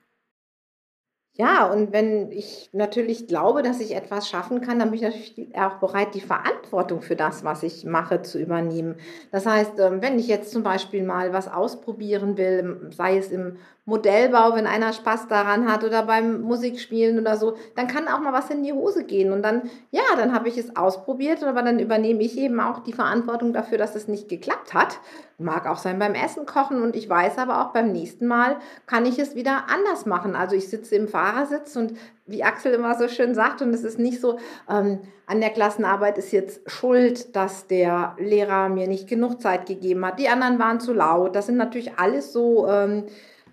Ja, 1.37 1.65
und 1.65 1.91
wenn 1.91 2.31
ich 2.31 2.69
natürlich 2.71 3.27
glaube, 3.27 3.61
dass 3.61 3.81
ich 3.81 3.93
etwas 3.93 4.29
schaffen 4.29 4.61
kann, 4.61 4.79
dann 4.79 4.91
bin 4.91 4.99
ich 4.99 5.01
natürlich 5.01 5.53
auch 5.57 5.79
bereit, 5.79 6.15
die 6.15 6.21
Verantwortung 6.21 7.01
für 7.01 7.17
das, 7.17 7.43
was 7.43 7.61
ich 7.63 7.83
mache, 7.83 8.21
zu 8.21 8.39
übernehmen. 8.39 8.95
Das 9.33 9.45
heißt, 9.45 9.77
ähm, 9.79 10.01
wenn 10.01 10.17
ich 10.17 10.27
jetzt 10.27 10.51
zum 10.51 10.63
Beispiel 10.63 11.03
mal 11.03 11.33
was 11.33 11.51
ausprobieren 11.51 12.37
will, 12.37 12.89
sei 12.91 13.17
es 13.17 13.31
im 13.31 13.57
Modellbau, 13.87 14.55
wenn 14.55 14.65
einer 14.65 14.93
Spaß 14.93 15.27
daran 15.27 15.71
hat 15.71 15.83
oder 15.83 16.03
beim 16.03 16.41
Musikspielen 16.41 17.19
oder 17.19 17.37
so, 17.37 17.55
dann 17.75 17.87
kann 17.87 18.07
auch 18.07 18.19
mal 18.19 18.33
was 18.33 18.49
in 18.49 18.63
die 18.63 18.73
Hose 18.73 19.03
gehen. 19.03 19.31
Und 19.31 19.43
dann, 19.43 19.69
ja, 19.91 20.01
dann 20.15 20.33
habe 20.33 20.47
ich 20.47 20.57
es 20.57 20.75
ausprobiert, 20.75 21.43
aber 21.43 21.61
dann 21.61 21.79
übernehme 21.79 22.23
ich 22.23 22.37
eben 22.37 22.59
auch 22.59 22.79
die 22.79 22.93
Verantwortung 22.93 23.53
dafür, 23.53 23.77
dass 23.77 23.95
es 23.95 24.07
nicht 24.07 24.27
geklappt 24.27 24.73
hat. 24.73 24.99
Mag 25.37 25.67
auch 25.67 25.77
sein 25.77 25.99
beim 25.99 26.15
Essen 26.15 26.45
kochen 26.45 26.81
und 26.81 26.95
ich 26.95 27.09
weiß 27.09 27.37
aber 27.37 27.61
auch 27.61 27.73
beim 27.73 27.91
nächsten 27.91 28.25
Mal 28.25 28.55
kann 28.87 29.05
ich 29.05 29.19
es 29.19 29.35
wieder 29.35 29.65
anders 29.67 30.05
machen. 30.05 30.35
Also 30.35 30.55
ich 30.55 30.69
sitze 30.69 30.95
im 30.95 31.09
Fahrrad 31.09 31.24
Fahrer 31.25 31.45
sitzt 31.45 31.75
und 31.77 31.93
wie 32.25 32.43
Axel 32.43 32.73
immer 32.73 32.95
so 32.95 33.07
schön 33.07 33.33
sagt, 33.33 33.61
und 33.61 33.73
es 33.73 33.83
ist 33.83 33.99
nicht 33.99 34.21
so, 34.21 34.37
ähm, 34.69 34.99
an 35.25 35.41
der 35.41 35.49
Klassenarbeit 35.49 36.17
ist 36.17 36.31
jetzt 36.31 36.69
schuld, 36.69 37.35
dass 37.35 37.67
der 37.67 38.15
Lehrer 38.19 38.69
mir 38.69 38.87
nicht 38.87 39.07
genug 39.07 39.41
Zeit 39.41 39.65
gegeben 39.65 40.05
hat. 40.05 40.19
Die 40.19 40.29
anderen 40.29 40.59
waren 40.59 40.79
zu 40.79 40.93
laut. 40.93 41.35
Das 41.35 41.47
sind 41.47 41.57
natürlich 41.57 41.97
alles 41.97 42.31
so 42.31 42.67
ähm, 42.67 43.05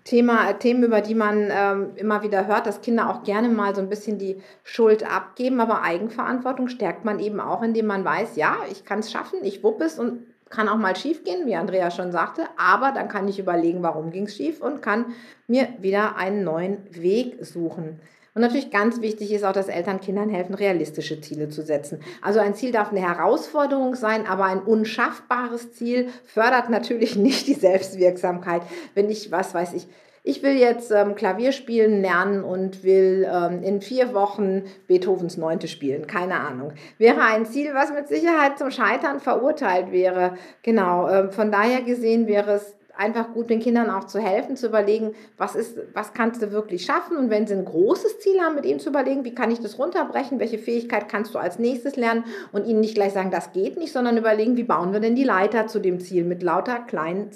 Thema, 0.03 0.53
Themen, 0.53 0.83
über 0.83 1.01
die 1.01 1.15
man 1.15 1.49
ähm, 1.49 1.91
immer 1.95 2.21
wieder 2.23 2.45
hört, 2.45 2.67
dass 2.67 2.81
Kinder 2.81 3.09
auch 3.09 3.23
gerne 3.23 3.49
mal 3.49 3.73
so 3.73 3.81
ein 3.81 3.89
bisschen 3.89 4.19
die 4.19 4.37
Schuld 4.63 5.09
abgeben. 5.09 5.59
Aber 5.59 5.81
Eigenverantwortung 5.81 6.67
stärkt 6.67 7.05
man 7.05 7.19
eben 7.19 7.39
auch, 7.39 7.63
indem 7.63 7.87
man 7.87 8.05
weiß, 8.05 8.35
ja, 8.35 8.57
ich 8.69 8.85
kann 8.85 8.99
es 8.99 9.11
schaffen, 9.11 9.39
ich 9.43 9.63
wupp 9.63 9.81
es 9.81 9.97
und 9.97 10.27
kann 10.53 10.69
auch 10.69 10.77
mal 10.77 10.95
schief 10.95 11.23
gehen, 11.23 11.45
wie 11.45 11.55
Andrea 11.55 11.91
schon 11.91 12.11
sagte, 12.11 12.43
aber 12.57 12.91
dann 12.91 13.09
kann 13.09 13.27
ich 13.27 13.39
überlegen, 13.39 13.83
warum 13.83 14.11
ging 14.11 14.27
es 14.27 14.35
schief 14.35 14.61
und 14.61 14.81
kann 14.81 15.07
mir 15.47 15.67
wieder 15.79 16.15
einen 16.15 16.43
neuen 16.43 16.77
Weg 16.91 17.43
suchen. 17.43 17.99
Und 18.35 18.41
natürlich 18.41 18.71
ganz 18.71 19.01
wichtig 19.01 19.31
ist 19.31 19.43
auch, 19.43 19.53
dass 19.53 19.67
Eltern 19.67 19.99
Kindern 19.99 20.29
helfen, 20.29 20.55
realistische 20.55 21.21
Ziele 21.21 21.49
zu 21.49 21.61
setzen. 21.61 21.99
Also 22.21 22.39
ein 22.39 22.55
Ziel 22.55 22.71
darf 22.71 22.89
eine 22.89 23.01
Herausforderung 23.01 23.93
sein, 23.95 24.25
aber 24.25 24.45
ein 24.45 24.61
unschaffbares 24.61 25.73
Ziel 25.73 26.09
fördert 26.25 26.69
natürlich 26.69 27.15
nicht 27.17 27.47
die 27.47 27.53
Selbstwirksamkeit. 27.53 28.63
Wenn 28.95 29.09
ich, 29.09 29.31
was 29.31 29.53
weiß 29.53 29.73
ich, 29.73 29.87
ich 30.25 30.41
will 30.41 30.53
jetzt 30.53 30.89
ähm, 30.91 31.15
Klavier 31.15 31.51
spielen 31.51 32.01
lernen 32.01 32.43
und 32.43 32.83
will 32.83 33.27
ähm, 33.29 33.61
in 33.61 33.81
vier 33.81 34.13
Wochen 34.13 34.63
Beethovens 34.87 35.35
Neunte 35.35 35.67
spielen. 35.67 36.07
Keine 36.07 36.39
Ahnung. 36.39 36.71
Wäre 36.97 37.21
ein 37.21 37.45
Ziel, 37.45 37.73
was 37.73 37.91
mit 37.91 38.07
Sicherheit 38.07 38.57
zum 38.57 38.71
Scheitern 38.71 39.19
verurteilt 39.19 39.91
wäre. 39.91 40.37
Genau. 40.61 41.09
Ähm, 41.09 41.31
von 41.31 41.51
daher 41.51 41.81
gesehen 41.81 42.27
wäre 42.27 42.53
es 42.53 42.73
einfach 42.95 43.33
gut, 43.33 43.49
den 43.49 43.59
Kindern 43.59 43.89
auch 43.89 44.05
zu 44.05 44.19
helfen, 44.19 44.55
zu 44.55 44.67
überlegen, 44.67 45.13
was 45.37 45.55
ist, 45.55 45.77
was 45.93 46.13
kannst 46.13 46.41
du 46.41 46.51
wirklich 46.51 46.85
schaffen 46.85 47.17
und 47.17 47.29
wenn 47.29 47.47
sie 47.47 47.55
ein 47.55 47.65
großes 47.65 48.19
Ziel 48.19 48.39
haben, 48.39 48.55
mit 48.55 48.65
ihnen 48.65 48.79
zu 48.79 48.89
überlegen, 48.89 49.25
wie 49.25 49.33
kann 49.33 49.51
ich 49.51 49.59
das 49.59 49.79
runterbrechen, 49.79 50.39
welche 50.39 50.59
Fähigkeit 50.59 51.09
kannst 51.09 51.33
du 51.33 51.39
als 51.39 51.57
nächstes 51.57 51.95
lernen 51.95 52.23
und 52.51 52.67
ihnen 52.67 52.81
nicht 52.81 52.93
gleich 52.93 53.13
sagen, 53.13 53.31
das 53.31 53.51
geht 53.51 53.77
nicht, 53.77 53.91
sondern 53.91 54.17
überlegen, 54.17 54.57
wie 54.57 54.63
bauen 54.63 54.93
wir 54.93 54.99
denn 54.99 55.15
die 55.15 55.23
Leiter 55.23 55.67
zu 55.67 55.79
dem 55.79 55.99
Ziel 55.99 56.23
mit 56.23 56.43
lauter 56.43 56.79
kleinen 56.79 57.31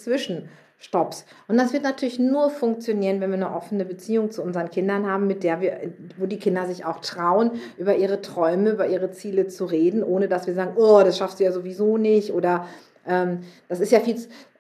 Zwischenstopps. 0.78 1.26
Und 1.48 1.58
das 1.58 1.74
wird 1.74 1.84
natürlich 1.84 2.20
nur 2.20 2.50
funktionieren, 2.50 3.20
wenn 3.20 3.32
wir 3.32 3.36
eine 3.36 3.56
offene 3.56 3.86
Beziehung 3.86 4.32
zu 4.32 4.44
unseren 4.44 4.70
Kindern 4.70 5.08
haben, 5.08 5.28
mit 5.28 5.44
der 5.44 5.62
wir, 5.62 5.92
wo 6.18 6.26
die 6.26 6.38
Kinder 6.38 6.68
sich 6.68 6.86
auch 6.86 7.00
trauen, 7.00 7.52
über 7.78 7.96
ihre 7.96 8.22
Träume, 8.22 8.72
über 8.72 8.88
ihre 8.88 9.12
Ziele 9.12 9.48
zu 9.48 9.66
reden, 9.66 10.04
ohne 10.04 10.28
dass 10.28 10.48
wir 10.48 10.54
sagen, 10.54 10.74
oh, 10.76 11.02
das 11.04 11.18
schaffst 11.18 11.40
du 11.40 11.44
ja 11.44 11.52
sowieso 11.52 11.98
nicht 11.98 12.32
oder 12.32 12.68
ähm, 13.08 13.40
das 13.70 13.80
ist 13.80 13.92
ja 13.92 14.00
viel, 14.00 14.18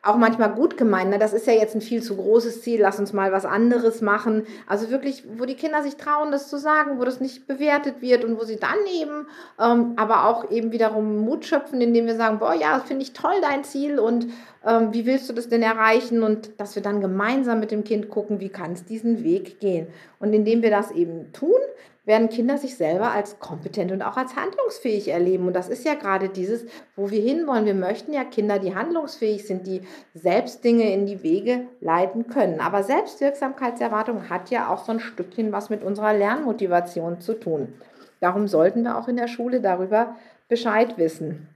auch 0.07 0.17
manchmal 0.17 0.51
gut 0.51 0.77
gemeint. 0.77 1.09
Ne? 1.09 1.19
Das 1.19 1.33
ist 1.33 1.47
ja 1.47 1.53
jetzt 1.53 1.75
ein 1.75 1.81
viel 1.81 2.01
zu 2.01 2.15
großes 2.15 2.61
Ziel, 2.61 2.81
lass 2.81 2.99
uns 2.99 3.13
mal 3.13 3.31
was 3.31 3.45
anderes 3.45 4.01
machen. 4.01 4.45
Also 4.65 4.89
wirklich, 4.89 5.23
wo 5.37 5.45
die 5.45 5.55
Kinder 5.55 5.83
sich 5.83 5.97
trauen, 5.97 6.31
das 6.31 6.49
zu 6.49 6.57
sagen, 6.57 6.99
wo 6.99 7.03
das 7.03 7.19
nicht 7.19 7.47
bewertet 7.47 8.01
wird 8.01 8.23
und 8.23 8.39
wo 8.39 8.43
sie 8.43 8.57
dann 8.57 8.77
eben 8.99 9.27
ähm, 9.59 9.93
aber 9.97 10.25
auch 10.25 10.49
eben 10.51 10.71
wiederum 10.71 11.17
Mut 11.17 11.45
schöpfen, 11.45 11.81
indem 11.81 12.05
wir 12.05 12.15
sagen, 12.15 12.39
boah, 12.39 12.53
ja, 12.53 12.79
finde 12.79 13.03
ich 13.03 13.13
toll 13.13 13.35
dein 13.41 13.63
Ziel 13.63 13.99
und 13.99 14.27
ähm, 14.65 14.93
wie 14.93 15.05
willst 15.05 15.29
du 15.29 15.33
das 15.33 15.49
denn 15.49 15.61
erreichen? 15.61 16.23
Und 16.23 16.59
dass 16.59 16.75
wir 16.75 16.83
dann 16.83 17.01
gemeinsam 17.01 17.59
mit 17.59 17.71
dem 17.71 17.83
Kind 17.83 18.09
gucken, 18.09 18.39
wie 18.39 18.49
kann 18.49 18.73
es 18.73 18.85
diesen 18.85 19.23
Weg 19.23 19.59
gehen. 19.59 19.87
Und 20.19 20.33
indem 20.33 20.61
wir 20.61 20.71
das 20.71 20.91
eben 20.91 21.31
tun, 21.33 21.59
werden 22.07 22.29
Kinder 22.29 22.57
sich 22.57 22.77
selber 22.77 23.11
als 23.11 23.37
kompetent 23.39 23.91
und 23.91 24.01
auch 24.01 24.15
als 24.15 24.37
handlungsfähig 24.37 25.09
erleben. 25.09 25.45
Und 25.45 25.53
das 25.53 25.67
ist 25.67 25.85
ja 25.85 25.93
gerade 25.93 26.29
dieses, 26.29 26.65
wo 26.95 27.11
wir 27.11 27.21
hinwollen. 27.21 27.65
Wir 27.65 27.73
möchten 27.73 28.13
ja 28.13 28.23
Kinder, 28.23 28.59
die 28.59 28.73
handlungsfähig 28.73 29.45
sind, 29.45 29.67
die 29.67 29.81
selbst 30.13 30.63
Dinge 30.63 30.91
in 30.93 31.05
die 31.05 31.21
Wege 31.21 31.67
leiten 31.81 32.27
können. 32.27 32.61
Aber 32.61 32.81
Selbstwirksamkeitserwartung 32.83 34.29
hat 34.29 34.49
ja 34.49 34.73
auch 34.73 34.85
so 34.85 34.93
ein 34.93 35.01
Stückchen 35.01 35.51
was 35.51 35.69
mit 35.69 35.83
unserer 35.83 36.13
Lernmotivation 36.13 37.19
zu 37.19 37.33
tun. 37.33 37.73
Darum 38.21 38.47
sollten 38.47 38.83
wir 38.83 38.97
auch 38.97 39.09
in 39.09 39.17
der 39.17 39.27
Schule 39.27 39.59
darüber 39.59 40.15
Bescheid 40.47 40.97
wissen. 40.97 41.49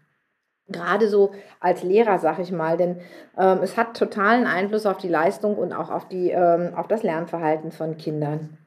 Gerade 0.67 1.07
so 1.07 1.31
als 1.61 1.81
Lehrer, 1.81 2.19
sag 2.19 2.39
ich 2.39 2.51
mal, 2.51 2.75
denn 2.75 2.99
ähm, 3.37 3.59
es 3.63 3.77
hat 3.77 3.97
totalen 3.97 4.45
Einfluss 4.45 4.85
auf 4.85 4.97
die 4.97 5.09
Leistung 5.09 5.55
und 5.55 5.71
auch 5.71 5.89
auf, 5.89 6.09
die, 6.09 6.29
ähm, 6.29 6.73
auf 6.75 6.87
das 6.87 7.03
Lernverhalten 7.03 7.71
von 7.71 7.97
Kindern. 7.97 8.57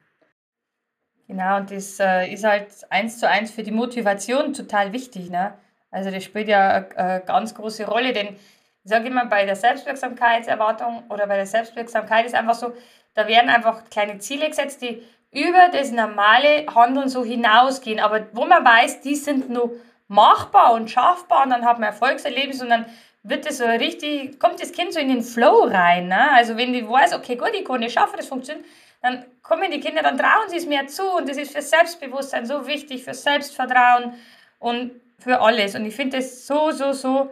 Genau, 1.27 1.57
und 1.57 1.71
das 1.71 1.99
äh, 1.99 2.31
ist 2.31 2.43
halt 2.43 2.67
eins 2.89 3.19
zu 3.19 3.27
eins 3.27 3.51
für 3.51 3.63
die 3.63 3.71
Motivation 3.71 4.53
total 4.53 4.93
wichtig. 4.93 5.29
Ne? 5.29 5.53
Also 5.89 6.11
das 6.11 6.23
spielt 6.23 6.47
ja 6.47 6.69
eine, 6.69 6.97
eine 6.97 7.21
ganz 7.21 7.55
große 7.55 7.85
Rolle, 7.85 8.13
denn 8.13 8.35
ich 8.83 8.91
sage 8.91 9.07
immer, 9.07 9.25
bei 9.25 9.45
der 9.45 9.55
Selbstwirksamkeitserwartung 9.55 11.03
oder 11.09 11.25
bei 11.25 11.37
der 11.37 11.47
Selbstwirksamkeit 11.47 12.27
ist 12.27 12.35
einfach 12.35 12.53
so, 12.53 12.73
da 13.15 13.27
werden 13.27 13.49
einfach 13.49 13.89
kleine 13.89 14.19
Ziele 14.19 14.47
gesetzt, 14.47 14.81
die 14.83 15.01
über 15.31 15.69
das 15.71 15.91
normale 15.91 16.65
Handeln 16.73 17.09
so 17.09 17.25
hinausgehen, 17.25 17.99
aber 17.99 18.27
wo 18.33 18.45
man 18.45 18.63
weiß, 18.63 19.01
die 19.01 19.15
sind 19.15 19.49
nur 19.49 19.71
machbar 20.07 20.73
und 20.73 20.91
schaffbar 20.91 21.43
und 21.43 21.49
dann 21.49 21.65
hat 21.65 21.79
man 21.79 21.89
Erfolgserlebnis 21.89 22.61
und 22.61 22.69
dann 22.69 22.85
wird 23.23 23.47
das 23.47 23.57
so 23.57 23.65
richtig, 23.65 24.39
kommt 24.39 24.61
das 24.61 24.71
Kind 24.71 24.93
so 24.93 24.99
in 24.99 25.09
den 25.09 25.23
Flow 25.23 25.63
rein. 25.63 26.07
Ne? 26.07 26.31
Also 26.33 26.55
wenn 26.57 26.73
die 26.73 26.87
weiß, 26.87 27.13
okay, 27.13 27.35
gut, 27.35 27.51
ich 27.55 27.65
kann 27.65 27.81
es 27.81 27.93
schaffen, 27.93 28.17
das 28.17 28.27
funktioniert, 28.27 28.65
dann 29.05 29.23
kommen 29.43 29.69
die 29.69 29.79
Kinder, 29.79 30.01
dann 30.01 30.17
trauen 30.17 30.49
sie 30.49 30.57
es 30.57 30.65
mehr 30.65 30.87
zu 30.87 31.07
und 31.15 31.29
das 31.29 31.37
ist 31.37 31.53
für 31.53 31.61
Selbstbewusstsein 31.61 32.47
so 32.47 32.65
wichtig, 32.65 33.03
für 33.03 33.13
Selbstvertrauen 33.13 34.15
und 34.57 34.93
für 35.19 35.41
alles. 35.41 35.75
Und 35.75 35.85
ich 35.85 35.95
finde 35.95 36.17
das 36.17 36.47
so, 36.47 36.71
so, 36.71 36.91
so 36.91 37.29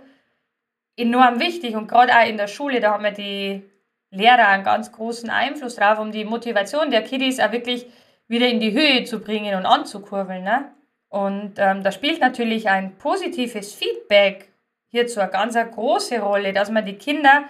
enorm 0.96 1.40
wichtig 1.40 1.76
und 1.76 1.88
gerade 1.88 2.14
auch 2.14 2.28
in 2.28 2.38
der 2.38 2.48
Schule, 2.48 2.80
da 2.80 2.92
haben 2.92 3.04
wir 3.04 3.12
die 3.12 3.64
Lehrer 4.12 4.50
einen 4.50 4.64
ganz 4.64 4.92
großen 4.92 5.32
Einfluss 5.32 5.78
drauf, 5.78 5.98
um 5.98 6.12
die 6.12 6.26
Motivation 6.26 6.92
der 6.92 7.02
Kiddies 7.02 7.40
auch 7.40 7.52
wirklich 7.52 7.88
wieder 8.28 8.48
in 8.48 8.60
die 8.60 8.74
Höhe 8.74 9.04
zu 9.06 9.20
bringen 9.20 9.56
und 9.56 9.66
anzukurbeln. 9.66 10.44
Ne? 10.44 10.72
Und 11.10 11.56
ähm, 11.58 11.82
da 11.82 11.92
spielt 11.92 12.22
natürlich 12.22 12.70
ein 12.70 13.00
positives 13.00 13.74
Feedback 13.74 14.50
hierzu 14.90 15.22
eine 15.22 15.32
ganz 15.32 15.56
eine 15.56 15.72
große 15.72 16.20
Rolle, 16.20 16.54
dass 16.54 16.70
man 16.70 16.86
die 16.86 16.98
Kinder 16.98 17.46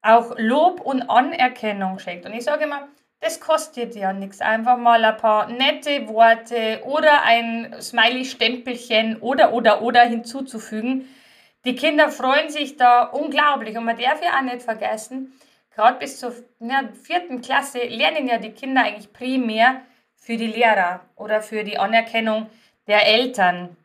auch 0.00 0.34
Lob 0.38 0.80
und 0.80 1.02
Anerkennung 1.02 1.98
schenkt. 1.98 2.24
Und 2.24 2.32
ich 2.32 2.44
sage 2.44 2.64
immer, 2.64 2.88
das 3.20 3.40
kostet 3.40 3.94
ja 3.94 4.12
nichts. 4.12 4.40
Einfach 4.40 4.76
mal 4.76 5.04
ein 5.04 5.16
paar 5.16 5.48
nette 5.48 6.08
Worte 6.08 6.82
oder 6.84 7.22
ein 7.22 7.74
Smiley-Stempelchen 7.80 9.16
oder, 9.20 9.52
oder, 9.52 9.82
oder 9.82 10.02
hinzuzufügen. 10.02 11.08
Die 11.64 11.74
Kinder 11.74 12.10
freuen 12.10 12.50
sich 12.50 12.76
da 12.76 13.04
unglaublich. 13.04 13.76
Und 13.78 13.84
man 13.84 13.96
darf 13.96 14.22
ja 14.22 14.38
auch 14.38 14.42
nicht 14.42 14.62
vergessen, 14.62 15.32
gerade 15.74 15.98
bis 15.98 16.20
zur 16.20 16.34
ja, 16.60 16.88
vierten 17.02 17.40
Klasse 17.40 17.78
lernen 17.84 18.28
ja 18.28 18.38
die 18.38 18.52
Kinder 18.52 18.82
eigentlich 18.82 19.12
primär 19.12 19.80
für 20.16 20.36
die 20.36 20.46
Lehrer 20.46 21.00
oder 21.16 21.40
für 21.40 21.64
die 21.64 21.78
Anerkennung 21.78 22.48
der 22.86 23.06
Eltern 23.06 23.76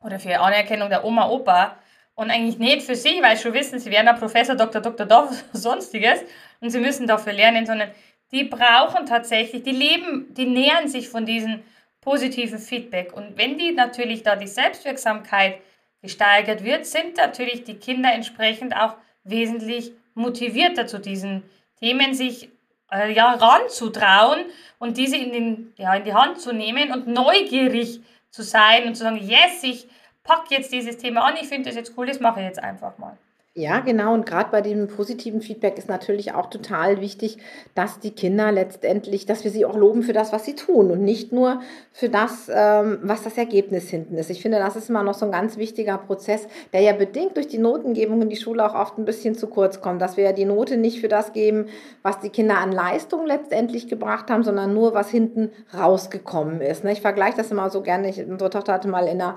oder 0.00 0.18
für 0.20 0.28
die 0.28 0.36
Anerkennung 0.36 0.90
der 0.90 1.04
Oma, 1.04 1.28
Opa 1.28 1.76
und 2.14 2.30
eigentlich 2.30 2.58
nicht 2.58 2.82
für 2.82 2.94
sich, 2.94 3.22
weil 3.22 3.36
sie 3.36 3.42
schon 3.42 3.54
wissen, 3.54 3.78
sie 3.78 3.90
werden 3.90 4.08
ein 4.08 4.18
Professor, 4.18 4.54
Doktor, 4.54 4.80
Doktor, 4.80 5.06
Doktor, 5.06 5.36
sonstiges 5.52 6.20
und 6.60 6.70
sie 6.70 6.80
müssen 6.80 7.06
dafür 7.06 7.32
lernen, 7.32 7.66
sondern 7.66 7.90
die 8.32 8.44
brauchen 8.44 9.06
tatsächlich, 9.06 9.62
die 9.62 9.70
leben, 9.70 10.34
die 10.34 10.46
nähern 10.46 10.88
sich 10.88 11.08
von 11.08 11.26
diesem 11.26 11.62
positiven 12.00 12.58
Feedback. 12.58 13.12
Und 13.12 13.36
wenn 13.36 13.58
die 13.58 13.72
natürlich 13.72 14.22
da 14.22 14.36
die 14.36 14.46
Selbstwirksamkeit 14.46 15.58
gesteigert 16.02 16.64
wird, 16.64 16.86
sind 16.86 17.16
natürlich 17.16 17.64
die 17.64 17.74
Kinder 17.76 18.12
entsprechend 18.12 18.76
auch 18.76 18.94
wesentlich 19.24 19.92
motivierter 20.14 20.86
zu 20.86 20.98
diesen 20.98 21.42
Themen, 21.80 22.14
sich 22.14 22.48
äh, 22.92 23.12
ja, 23.12 23.32
ranzutrauen 23.32 24.44
und 24.78 24.96
diese 24.96 25.16
in, 25.16 25.32
den, 25.32 25.72
ja, 25.76 25.94
in 25.94 26.04
die 26.04 26.14
Hand 26.14 26.40
zu 26.40 26.52
nehmen 26.52 26.92
und 26.92 27.06
neugierig 27.06 28.00
zu 28.30 28.42
sein 28.42 28.86
und 28.86 28.94
zu 28.94 29.02
sagen, 29.02 29.18
yes, 29.18 29.62
ich 29.62 29.88
packe 30.22 30.54
jetzt 30.54 30.72
dieses 30.72 30.96
Thema 30.98 31.24
an, 31.24 31.36
ich 31.40 31.48
finde 31.48 31.68
das 31.68 31.76
jetzt 31.76 31.96
cool, 31.96 32.06
das 32.06 32.20
mache 32.20 32.40
ich 32.40 32.46
jetzt 32.46 32.62
einfach 32.62 32.98
mal. 32.98 33.16
Ja, 33.58 33.80
genau. 33.80 34.12
Und 34.12 34.26
gerade 34.26 34.50
bei 34.50 34.60
dem 34.60 34.86
positiven 34.86 35.40
Feedback 35.40 35.78
ist 35.78 35.88
natürlich 35.88 36.34
auch 36.34 36.50
total 36.50 37.00
wichtig, 37.00 37.38
dass 37.74 37.98
die 37.98 38.10
Kinder 38.10 38.52
letztendlich, 38.52 39.24
dass 39.24 39.44
wir 39.44 39.50
sie 39.50 39.64
auch 39.64 39.78
loben 39.78 40.02
für 40.02 40.12
das, 40.12 40.30
was 40.30 40.44
sie 40.44 40.54
tun 40.54 40.90
und 40.90 41.02
nicht 41.02 41.32
nur 41.32 41.62
für 41.90 42.10
das, 42.10 42.50
ähm, 42.54 42.98
was 43.02 43.22
das 43.22 43.38
Ergebnis 43.38 43.88
hinten 43.88 44.18
ist. 44.18 44.28
Ich 44.28 44.42
finde, 44.42 44.58
das 44.58 44.76
ist 44.76 44.90
immer 44.90 45.02
noch 45.02 45.14
so 45.14 45.24
ein 45.24 45.32
ganz 45.32 45.56
wichtiger 45.56 45.96
Prozess, 45.96 46.46
der 46.74 46.82
ja 46.82 46.92
bedingt 46.92 47.38
durch 47.38 47.48
die 47.48 47.56
Notengebung 47.56 48.20
in 48.20 48.28
die 48.28 48.36
Schule 48.36 48.62
auch 48.62 48.74
oft 48.74 48.98
ein 48.98 49.06
bisschen 49.06 49.34
zu 49.34 49.46
kurz 49.46 49.80
kommt, 49.80 50.02
dass 50.02 50.18
wir 50.18 50.24
ja 50.24 50.32
die 50.32 50.44
Note 50.44 50.76
nicht 50.76 51.00
für 51.00 51.08
das 51.08 51.32
geben, 51.32 51.68
was 52.02 52.20
die 52.20 52.28
Kinder 52.28 52.58
an 52.58 52.72
Leistung 52.72 53.24
letztendlich 53.24 53.88
gebracht 53.88 54.30
haben, 54.30 54.44
sondern 54.44 54.74
nur, 54.74 54.92
was 54.92 55.08
hinten 55.08 55.50
rausgekommen 55.72 56.60
ist. 56.60 56.84
Ne? 56.84 56.92
Ich 56.92 57.00
vergleiche 57.00 57.38
das 57.38 57.50
immer 57.50 57.70
so 57.70 57.80
gerne. 57.80 58.10
Ich, 58.10 58.22
unsere 58.22 58.50
Tochter 58.50 58.74
hatte 58.74 58.88
mal 58.88 59.06
in 59.06 59.22
einer 59.22 59.36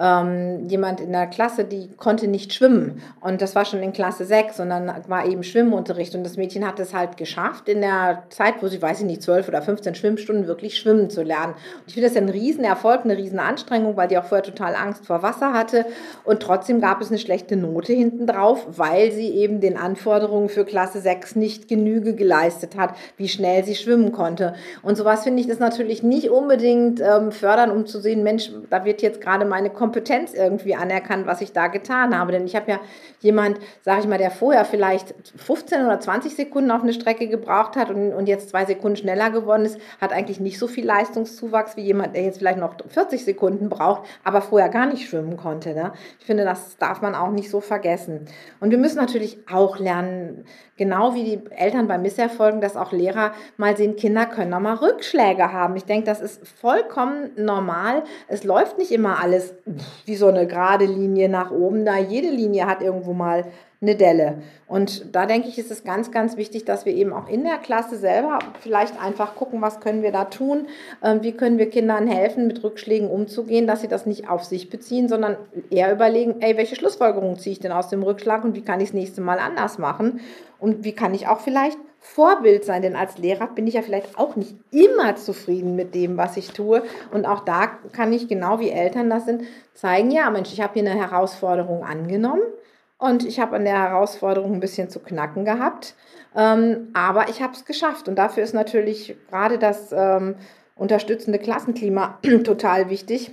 ähm, 0.00 0.66
jemand 0.68 1.00
in 1.00 1.12
der 1.12 1.26
Klasse, 1.26 1.64
die 1.64 1.90
konnte 1.96 2.26
nicht 2.26 2.54
schwimmen. 2.54 3.02
Und 3.20 3.42
das 3.42 3.54
war 3.54 3.66
schon 3.66 3.82
in 3.82 3.92
Klasse 3.92 4.24
6 4.24 4.58
und 4.60 4.70
dann 4.70 4.90
war 5.08 5.26
eben 5.26 5.42
Schwimmunterricht. 5.42 6.14
Und 6.14 6.24
das 6.24 6.38
Mädchen 6.38 6.66
hat 6.66 6.80
es 6.80 6.94
halt 6.94 7.18
geschafft, 7.18 7.68
in 7.68 7.82
der 7.82 8.22
Zeit, 8.30 8.54
wo 8.62 8.68
sie, 8.68 8.80
weiß 8.80 9.00
ich 9.00 9.06
nicht, 9.06 9.22
12 9.22 9.48
oder 9.48 9.60
15 9.60 9.94
Schwimmstunden 9.94 10.46
wirklich 10.46 10.78
schwimmen 10.78 11.10
zu 11.10 11.22
lernen. 11.22 11.52
Und 11.52 11.84
ich 11.86 11.94
finde 11.94 12.08
das 12.08 12.16
ein 12.16 12.30
Riesenerfolg, 12.30 13.04
eine 13.04 13.18
Riesenanstrengung, 13.18 13.96
weil 13.96 14.08
die 14.08 14.16
auch 14.16 14.24
vorher 14.24 14.42
total 14.42 14.74
Angst 14.74 15.04
vor 15.04 15.22
Wasser 15.22 15.52
hatte. 15.52 15.84
Und 16.24 16.40
trotzdem 16.40 16.80
gab 16.80 17.02
es 17.02 17.10
eine 17.10 17.18
schlechte 17.18 17.56
Note 17.56 17.92
hinten 17.92 18.26
drauf, 18.26 18.66
weil 18.70 19.12
sie 19.12 19.28
eben 19.28 19.60
den 19.60 19.76
Anforderungen 19.76 20.48
für 20.48 20.64
Klasse 20.64 21.00
6 21.00 21.36
nicht 21.36 21.68
Genüge 21.68 22.14
geleistet 22.14 22.74
hat, 22.74 22.94
wie 23.18 23.28
schnell 23.28 23.64
sie 23.64 23.74
schwimmen 23.74 24.12
konnte. 24.12 24.54
Und 24.82 24.96
sowas 24.96 25.24
finde 25.24 25.42
ich 25.42 25.46
das 25.46 25.58
natürlich 25.58 26.02
nicht 26.02 26.30
unbedingt 26.30 27.00
ähm, 27.00 27.32
fördern, 27.32 27.70
um 27.70 27.84
zu 27.84 28.00
sehen, 28.00 28.22
Mensch, 28.22 28.50
da 28.70 28.86
wird 28.86 29.02
jetzt 29.02 29.20
gerade 29.20 29.44
meine 29.44 29.68
Kompetenz 29.68 29.89
irgendwie 30.34 30.74
anerkannt, 30.74 31.26
was 31.26 31.40
ich 31.40 31.52
da 31.52 31.68
getan 31.68 32.18
habe. 32.18 32.32
Denn 32.32 32.46
ich 32.46 32.56
habe 32.56 32.70
ja 32.70 32.80
jemand, 33.20 33.58
sage 33.82 34.00
ich 34.00 34.06
mal, 34.06 34.18
der 34.18 34.30
vorher 34.30 34.64
vielleicht 34.64 35.14
15 35.36 35.84
oder 35.84 36.00
20 36.00 36.34
Sekunden 36.34 36.70
auf 36.70 36.82
eine 36.82 36.92
Strecke 36.92 37.28
gebraucht 37.28 37.76
hat 37.76 37.90
und, 37.90 38.12
und 38.12 38.26
jetzt 38.26 38.50
zwei 38.50 38.64
Sekunden 38.64 38.96
schneller 38.96 39.30
geworden 39.30 39.64
ist, 39.64 39.78
hat 40.00 40.12
eigentlich 40.12 40.40
nicht 40.40 40.58
so 40.58 40.66
viel 40.66 40.86
Leistungszuwachs 40.86 41.76
wie 41.76 41.82
jemand, 41.82 42.14
der 42.14 42.22
jetzt 42.22 42.38
vielleicht 42.38 42.58
noch 42.58 42.74
40 42.88 43.24
Sekunden 43.24 43.68
braucht, 43.68 44.02
aber 44.24 44.40
vorher 44.40 44.68
gar 44.68 44.86
nicht 44.86 45.08
schwimmen 45.08 45.36
konnte. 45.36 45.74
Ne? 45.74 45.92
Ich 46.18 46.26
finde, 46.26 46.44
das 46.44 46.76
darf 46.78 47.02
man 47.02 47.14
auch 47.14 47.30
nicht 47.30 47.50
so 47.50 47.60
vergessen. 47.60 48.26
Und 48.60 48.70
wir 48.70 48.78
müssen 48.78 48.96
natürlich 48.96 49.38
auch 49.50 49.78
lernen, 49.78 50.44
genau 50.76 51.14
wie 51.14 51.24
die 51.24 51.40
Eltern 51.50 51.88
bei 51.88 51.98
Misserfolgen, 51.98 52.62
dass 52.62 52.76
auch 52.76 52.92
Lehrer 52.92 53.32
mal 53.58 53.76
sehen, 53.76 53.96
Kinder 53.96 54.26
können 54.26 54.54
auch 54.54 54.60
mal 54.60 54.76
Rückschläge 54.76 55.52
haben. 55.52 55.76
Ich 55.76 55.84
denke, 55.84 56.06
das 56.06 56.20
ist 56.20 56.46
vollkommen 56.48 57.30
normal. 57.36 58.02
Es 58.28 58.44
läuft 58.44 58.78
nicht 58.78 58.90
immer 58.90 59.22
alles 59.22 59.54
wie 60.04 60.16
so 60.16 60.26
eine 60.26 60.46
gerade 60.46 60.84
Linie 60.84 61.28
nach 61.28 61.50
oben. 61.50 61.84
Da 61.84 61.98
jede 61.98 62.30
Linie 62.30 62.66
hat 62.66 62.82
irgendwo 62.82 63.12
mal 63.12 63.44
eine 63.82 63.96
Delle. 63.96 64.42
Und 64.66 65.14
da 65.14 65.24
denke 65.24 65.48
ich, 65.48 65.58
ist 65.58 65.70
es 65.70 65.84
ganz, 65.84 66.10
ganz 66.10 66.36
wichtig, 66.36 66.66
dass 66.66 66.84
wir 66.84 66.92
eben 66.92 67.14
auch 67.14 67.28
in 67.28 67.44
der 67.44 67.56
Klasse 67.56 67.96
selber 67.96 68.38
vielleicht 68.60 69.00
einfach 69.00 69.34
gucken, 69.36 69.62
was 69.62 69.80
können 69.80 70.02
wir 70.02 70.12
da 70.12 70.26
tun, 70.26 70.68
ähm, 71.02 71.22
wie 71.22 71.32
können 71.32 71.56
wir 71.56 71.70
Kindern 71.70 72.06
helfen, 72.06 72.46
mit 72.46 72.62
Rückschlägen 72.62 73.08
umzugehen, 73.08 73.66
dass 73.66 73.80
sie 73.80 73.88
das 73.88 74.04
nicht 74.04 74.28
auf 74.28 74.44
sich 74.44 74.68
beziehen, 74.68 75.08
sondern 75.08 75.36
eher 75.70 75.92
überlegen, 75.92 76.42
ey, 76.42 76.58
welche 76.58 76.76
Schlussfolgerung 76.76 77.38
ziehe 77.38 77.52
ich 77.52 77.60
denn 77.60 77.72
aus 77.72 77.88
dem 77.88 78.02
Rückschlag 78.02 78.44
und 78.44 78.54
wie 78.54 78.62
kann 78.62 78.80
ich 78.80 78.88
es 78.88 78.94
nächste 78.94 79.22
Mal 79.22 79.38
anders 79.38 79.78
machen 79.78 80.20
und 80.58 80.84
wie 80.84 80.92
kann 80.92 81.14
ich 81.14 81.26
auch 81.26 81.40
vielleicht 81.40 81.78
Vorbild 82.02 82.64
sein, 82.64 82.80
denn 82.80 82.96
als 82.96 83.18
Lehrer 83.18 83.46
bin 83.48 83.66
ich 83.66 83.74
ja 83.74 83.82
vielleicht 83.82 84.18
auch 84.18 84.34
nicht 84.34 84.54
immer 84.70 85.16
zufrieden 85.16 85.76
mit 85.76 85.94
dem, 85.94 86.16
was 86.16 86.38
ich 86.38 86.50
tue. 86.52 86.82
Und 87.12 87.26
auch 87.26 87.40
da 87.40 87.66
kann 87.92 88.10
ich 88.14 88.26
genau 88.26 88.58
wie 88.58 88.70
Eltern 88.70 89.10
das 89.10 89.26
sind, 89.26 89.42
zeigen, 89.74 90.10
ja, 90.10 90.30
Mensch, 90.30 90.50
ich 90.50 90.62
habe 90.62 90.80
hier 90.80 90.90
eine 90.90 90.98
Herausforderung 90.98 91.84
angenommen 91.84 92.40
und 93.00 93.24
ich 93.24 93.40
habe 93.40 93.56
an 93.56 93.64
der 93.64 93.78
Herausforderung 93.78 94.52
ein 94.52 94.60
bisschen 94.60 94.90
zu 94.90 95.00
knacken 95.00 95.46
gehabt. 95.46 95.94
Ähm, 96.36 96.90
aber 96.92 97.28
ich 97.30 97.42
habe 97.42 97.54
es 97.54 97.64
geschafft. 97.64 98.08
Und 98.08 98.16
dafür 98.16 98.42
ist 98.42 98.52
natürlich 98.52 99.16
gerade 99.28 99.58
das 99.58 99.90
ähm, 99.92 100.36
unterstützende 100.76 101.38
Klassenklima 101.38 102.18
total 102.44 102.90
wichtig. 102.90 103.32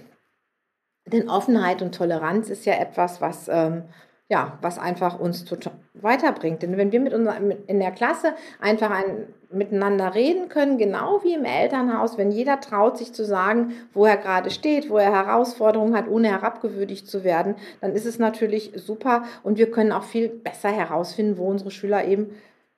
Denn 1.06 1.30
Offenheit 1.30 1.82
und 1.82 1.94
Toleranz 1.94 2.50
ist 2.50 2.66
ja 2.66 2.76
etwas, 2.76 3.22
was 3.22 3.50
ähm, 3.50 3.84
ja, 4.30 4.58
was 4.62 4.78
einfach 4.78 5.20
uns 5.20 5.46
weiterbringt. 5.94 6.62
Denn 6.62 6.78
wenn 6.78 6.92
wir 6.92 7.00
mit 7.00 7.14
unser, 7.14 7.38
in 7.38 7.80
der 7.80 7.92
Klasse 7.92 8.34
einfach 8.60 8.92
ein, 8.92 9.28
miteinander 9.50 10.16
reden 10.16 10.50
können, 10.50 10.78
genau 10.78 11.24
wie 11.24 11.34
im 11.34 11.46
Elternhaus, 11.46 12.18
wenn 12.18 12.32
jeder 12.32 12.60
traut, 12.60 12.98
sich 12.98 13.14
zu 13.14 13.24
sagen, 13.24 13.74
wo 13.94 14.06
er 14.06 14.18
gerade 14.18 14.50
steht, 14.50 14.90
wo 14.90 14.98
er 14.98 15.12
Herausforderungen 15.12 15.96
hat, 15.96 16.10
ohne 16.10 16.28
herabgewürdigt 16.28 17.08
zu 17.08 17.24
werden, 17.24 17.56
dann 17.80 17.94
ist 17.94 18.06
es 18.06 18.20
natürlich 18.20 18.74
super 18.76 19.24
und 19.44 19.58
wir 19.58 19.72
können 19.72 19.94
auch 19.94 20.04
viel 20.04 20.28
besser 20.28 20.70
herausfinden, 20.70 21.38
wo 21.38 21.48
unsere 21.48 21.72
Schüler 21.72 22.06
eben 22.06 22.32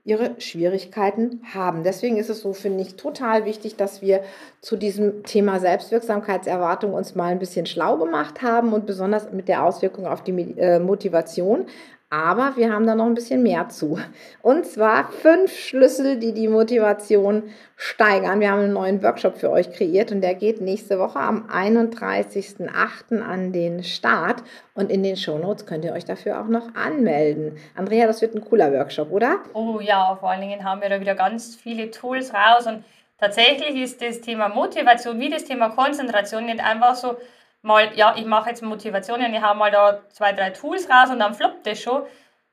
ihre 0.05 0.39
Schwierigkeiten 0.39 1.41
haben. 1.53 1.83
Deswegen 1.83 2.17
ist 2.17 2.29
es 2.29 2.41
so, 2.41 2.53
finde 2.53 2.81
ich, 2.81 2.95
total 2.95 3.45
wichtig, 3.45 3.75
dass 3.75 4.01
wir 4.01 4.23
zu 4.61 4.75
diesem 4.75 5.23
Thema 5.23 5.59
Selbstwirksamkeitserwartung 5.59 6.93
uns 6.93 7.15
mal 7.15 7.31
ein 7.31 7.39
bisschen 7.39 7.65
schlau 7.65 7.97
gemacht 7.97 8.41
haben 8.41 8.73
und 8.73 8.85
besonders 8.85 9.31
mit 9.31 9.47
der 9.47 9.63
Auswirkung 9.63 10.07
auf 10.07 10.23
die 10.23 10.57
äh, 10.57 10.79
Motivation. 10.79 11.67
Aber 12.11 12.55
wir 12.55 12.73
haben 12.73 12.87
da 12.87 12.95
noch 12.95 13.05
ein 13.05 13.13
bisschen 13.13 13.43
mehr 13.43 13.69
zu. 13.69 13.99
Und 14.41 14.65
zwar 14.65 15.11
fünf 15.11 15.55
Schlüssel, 15.55 16.17
die 16.17 16.33
die 16.33 16.47
Motivation 16.47 17.43
steigern. 17.75 18.39
Wir 18.39 18.49
haben 18.49 18.61
einen 18.61 18.73
neuen 18.73 19.03
Workshop 19.03 19.37
für 19.37 19.51
euch 19.51 19.71
kreiert 19.71 20.11
und 20.11 20.21
der 20.21 20.33
geht 20.33 20.59
nächste 20.59 20.97
Woche 20.97 21.19
am 21.19 21.47
31.08. 21.47 23.21
an 23.21 23.53
den 23.53 23.83
Start. 23.83 24.41
Und 24.73 24.89
in 24.91 25.03
den 25.03 25.17
Shownotes 25.17 25.67
könnt 25.67 25.85
ihr 25.85 25.93
euch 25.93 26.05
dafür 26.05 26.41
auch 26.41 26.47
noch 26.47 26.73
anmelden. 26.73 27.57
Andrea, 27.75 28.07
das 28.07 28.23
wird 28.23 28.33
ein 28.33 28.41
cooler 28.41 28.73
Workshop, 28.73 29.11
oder? 29.11 29.43
Oh 29.53 29.79
ja, 29.79 30.17
vor 30.19 30.31
allen 30.31 30.41
Dingen 30.41 30.63
haben 30.63 30.81
wir 30.81 30.89
da 30.89 30.99
wieder 30.99 31.13
ganz 31.13 31.55
viele 31.55 31.91
Tools 31.91 32.33
raus. 32.33 32.65
Und 32.65 32.83
tatsächlich 33.19 33.79
ist 33.83 34.01
das 34.01 34.21
Thema 34.21 34.49
Motivation 34.49 35.19
wie 35.19 35.29
das 35.29 35.43
Thema 35.43 35.69
Konzentration 35.69 36.47
nicht 36.47 36.59
einfach 36.59 36.95
so 36.95 37.17
mal, 37.61 37.89
ja, 37.95 38.15
ich 38.17 38.25
mache 38.25 38.49
jetzt 38.49 38.63
Motivationen, 38.63 39.33
ich 39.33 39.41
habe 39.41 39.57
mal 39.57 39.71
da 39.71 39.99
zwei, 40.09 40.33
drei 40.33 40.51
Tools 40.51 40.89
raus 40.89 41.09
und 41.09 41.19
dann 41.19 41.33
floppt 41.33 41.65
das 41.67 41.81
schon. 41.81 42.03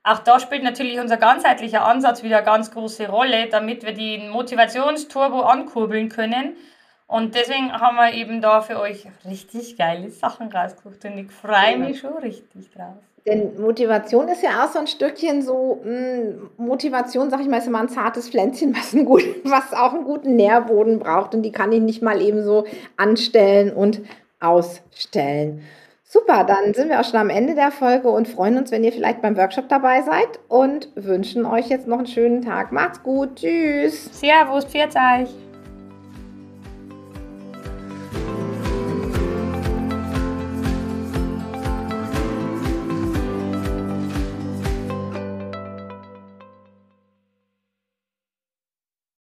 Auch 0.03 0.19
da 0.19 0.39
spielt 0.39 0.63
natürlich 0.63 0.99
unser 0.99 1.17
ganzheitlicher 1.17 1.85
Ansatz 1.85 2.23
wieder 2.23 2.37
eine 2.37 2.45
ganz 2.45 2.71
große 2.71 3.09
Rolle, 3.09 3.49
damit 3.49 3.85
wir 3.85 3.93
den 3.93 4.29
Motivationsturbo 4.29 5.41
ankurbeln 5.41 6.09
können. 6.09 6.55
Und 7.07 7.35
deswegen 7.35 7.71
haben 7.71 7.95
wir 7.95 8.13
eben 8.13 8.41
da 8.41 8.61
für 8.61 8.79
euch 8.79 9.07
richtig 9.25 9.77
geile 9.77 10.09
Sachen 10.09 10.51
rausgesucht 10.51 11.05
und 11.05 11.17
ich 11.17 11.31
freue 11.31 11.77
mich 11.77 11.99
schon 11.99 12.17
richtig 12.17 12.69
drauf. 12.71 12.97
Denn 13.25 13.59
Motivation 13.59 14.29
ist 14.29 14.41
ja 14.41 14.63
auch 14.63 14.71
so 14.71 14.79
ein 14.79 14.87
Stückchen 14.87 15.41
so, 15.41 15.81
mh, 15.83 15.89
hm, 15.89 16.49
Motivation, 16.57 17.29
sag 17.29 17.41
ich 17.41 17.47
mal, 17.47 17.57
ist 17.57 17.67
immer 17.67 17.81
ein 17.81 17.89
zartes 17.89 18.29
Pflänzchen, 18.29 18.73
was, 18.75 18.93
einen 18.93 19.05
guten, 19.05 19.49
was 19.49 19.73
auch 19.73 19.93
einen 19.93 20.05
guten 20.05 20.37
Nährboden 20.37 20.99
braucht. 20.99 21.35
Und 21.35 21.43
die 21.43 21.51
kann 21.51 21.73
ich 21.73 21.81
nicht 21.81 22.01
mal 22.01 22.21
eben 22.21 22.43
so 22.43 22.65
anstellen 22.95 23.73
und 23.73 24.01
ausstellen. 24.39 25.63
Super, 26.03 26.45
dann 26.45 26.73
sind 26.73 26.87
wir 26.87 27.01
auch 27.01 27.03
schon 27.03 27.19
am 27.19 27.29
Ende 27.29 27.53
der 27.53 27.69
Folge 27.69 28.09
und 28.09 28.29
freuen 28.29 28.57
uns, 28.57 28.71
wenn 28.71 28.83
ihr 28.83 28.93
vielleicht 28.93 29.21
beim 29.21 29.35
Workshop 29.35 29.67
dabei 29.67 30.01
seid 30.03 30.39
und 30.47 30.89
wünschen 30.95 31.45
euch 31.45 31.67
jetzt 31.67 31.85
noch 31.85 31.97
einen 31.97 32.07
schönen 32.07 32.41
Tag. 32.41 32.71
Macht's 32.71 33.03
gut, 33.03 33.35
tschüss. 33.35 34.09
Servus, 34.17 34.63
pfiat 34.65 34.95
euch. 34.95 35.46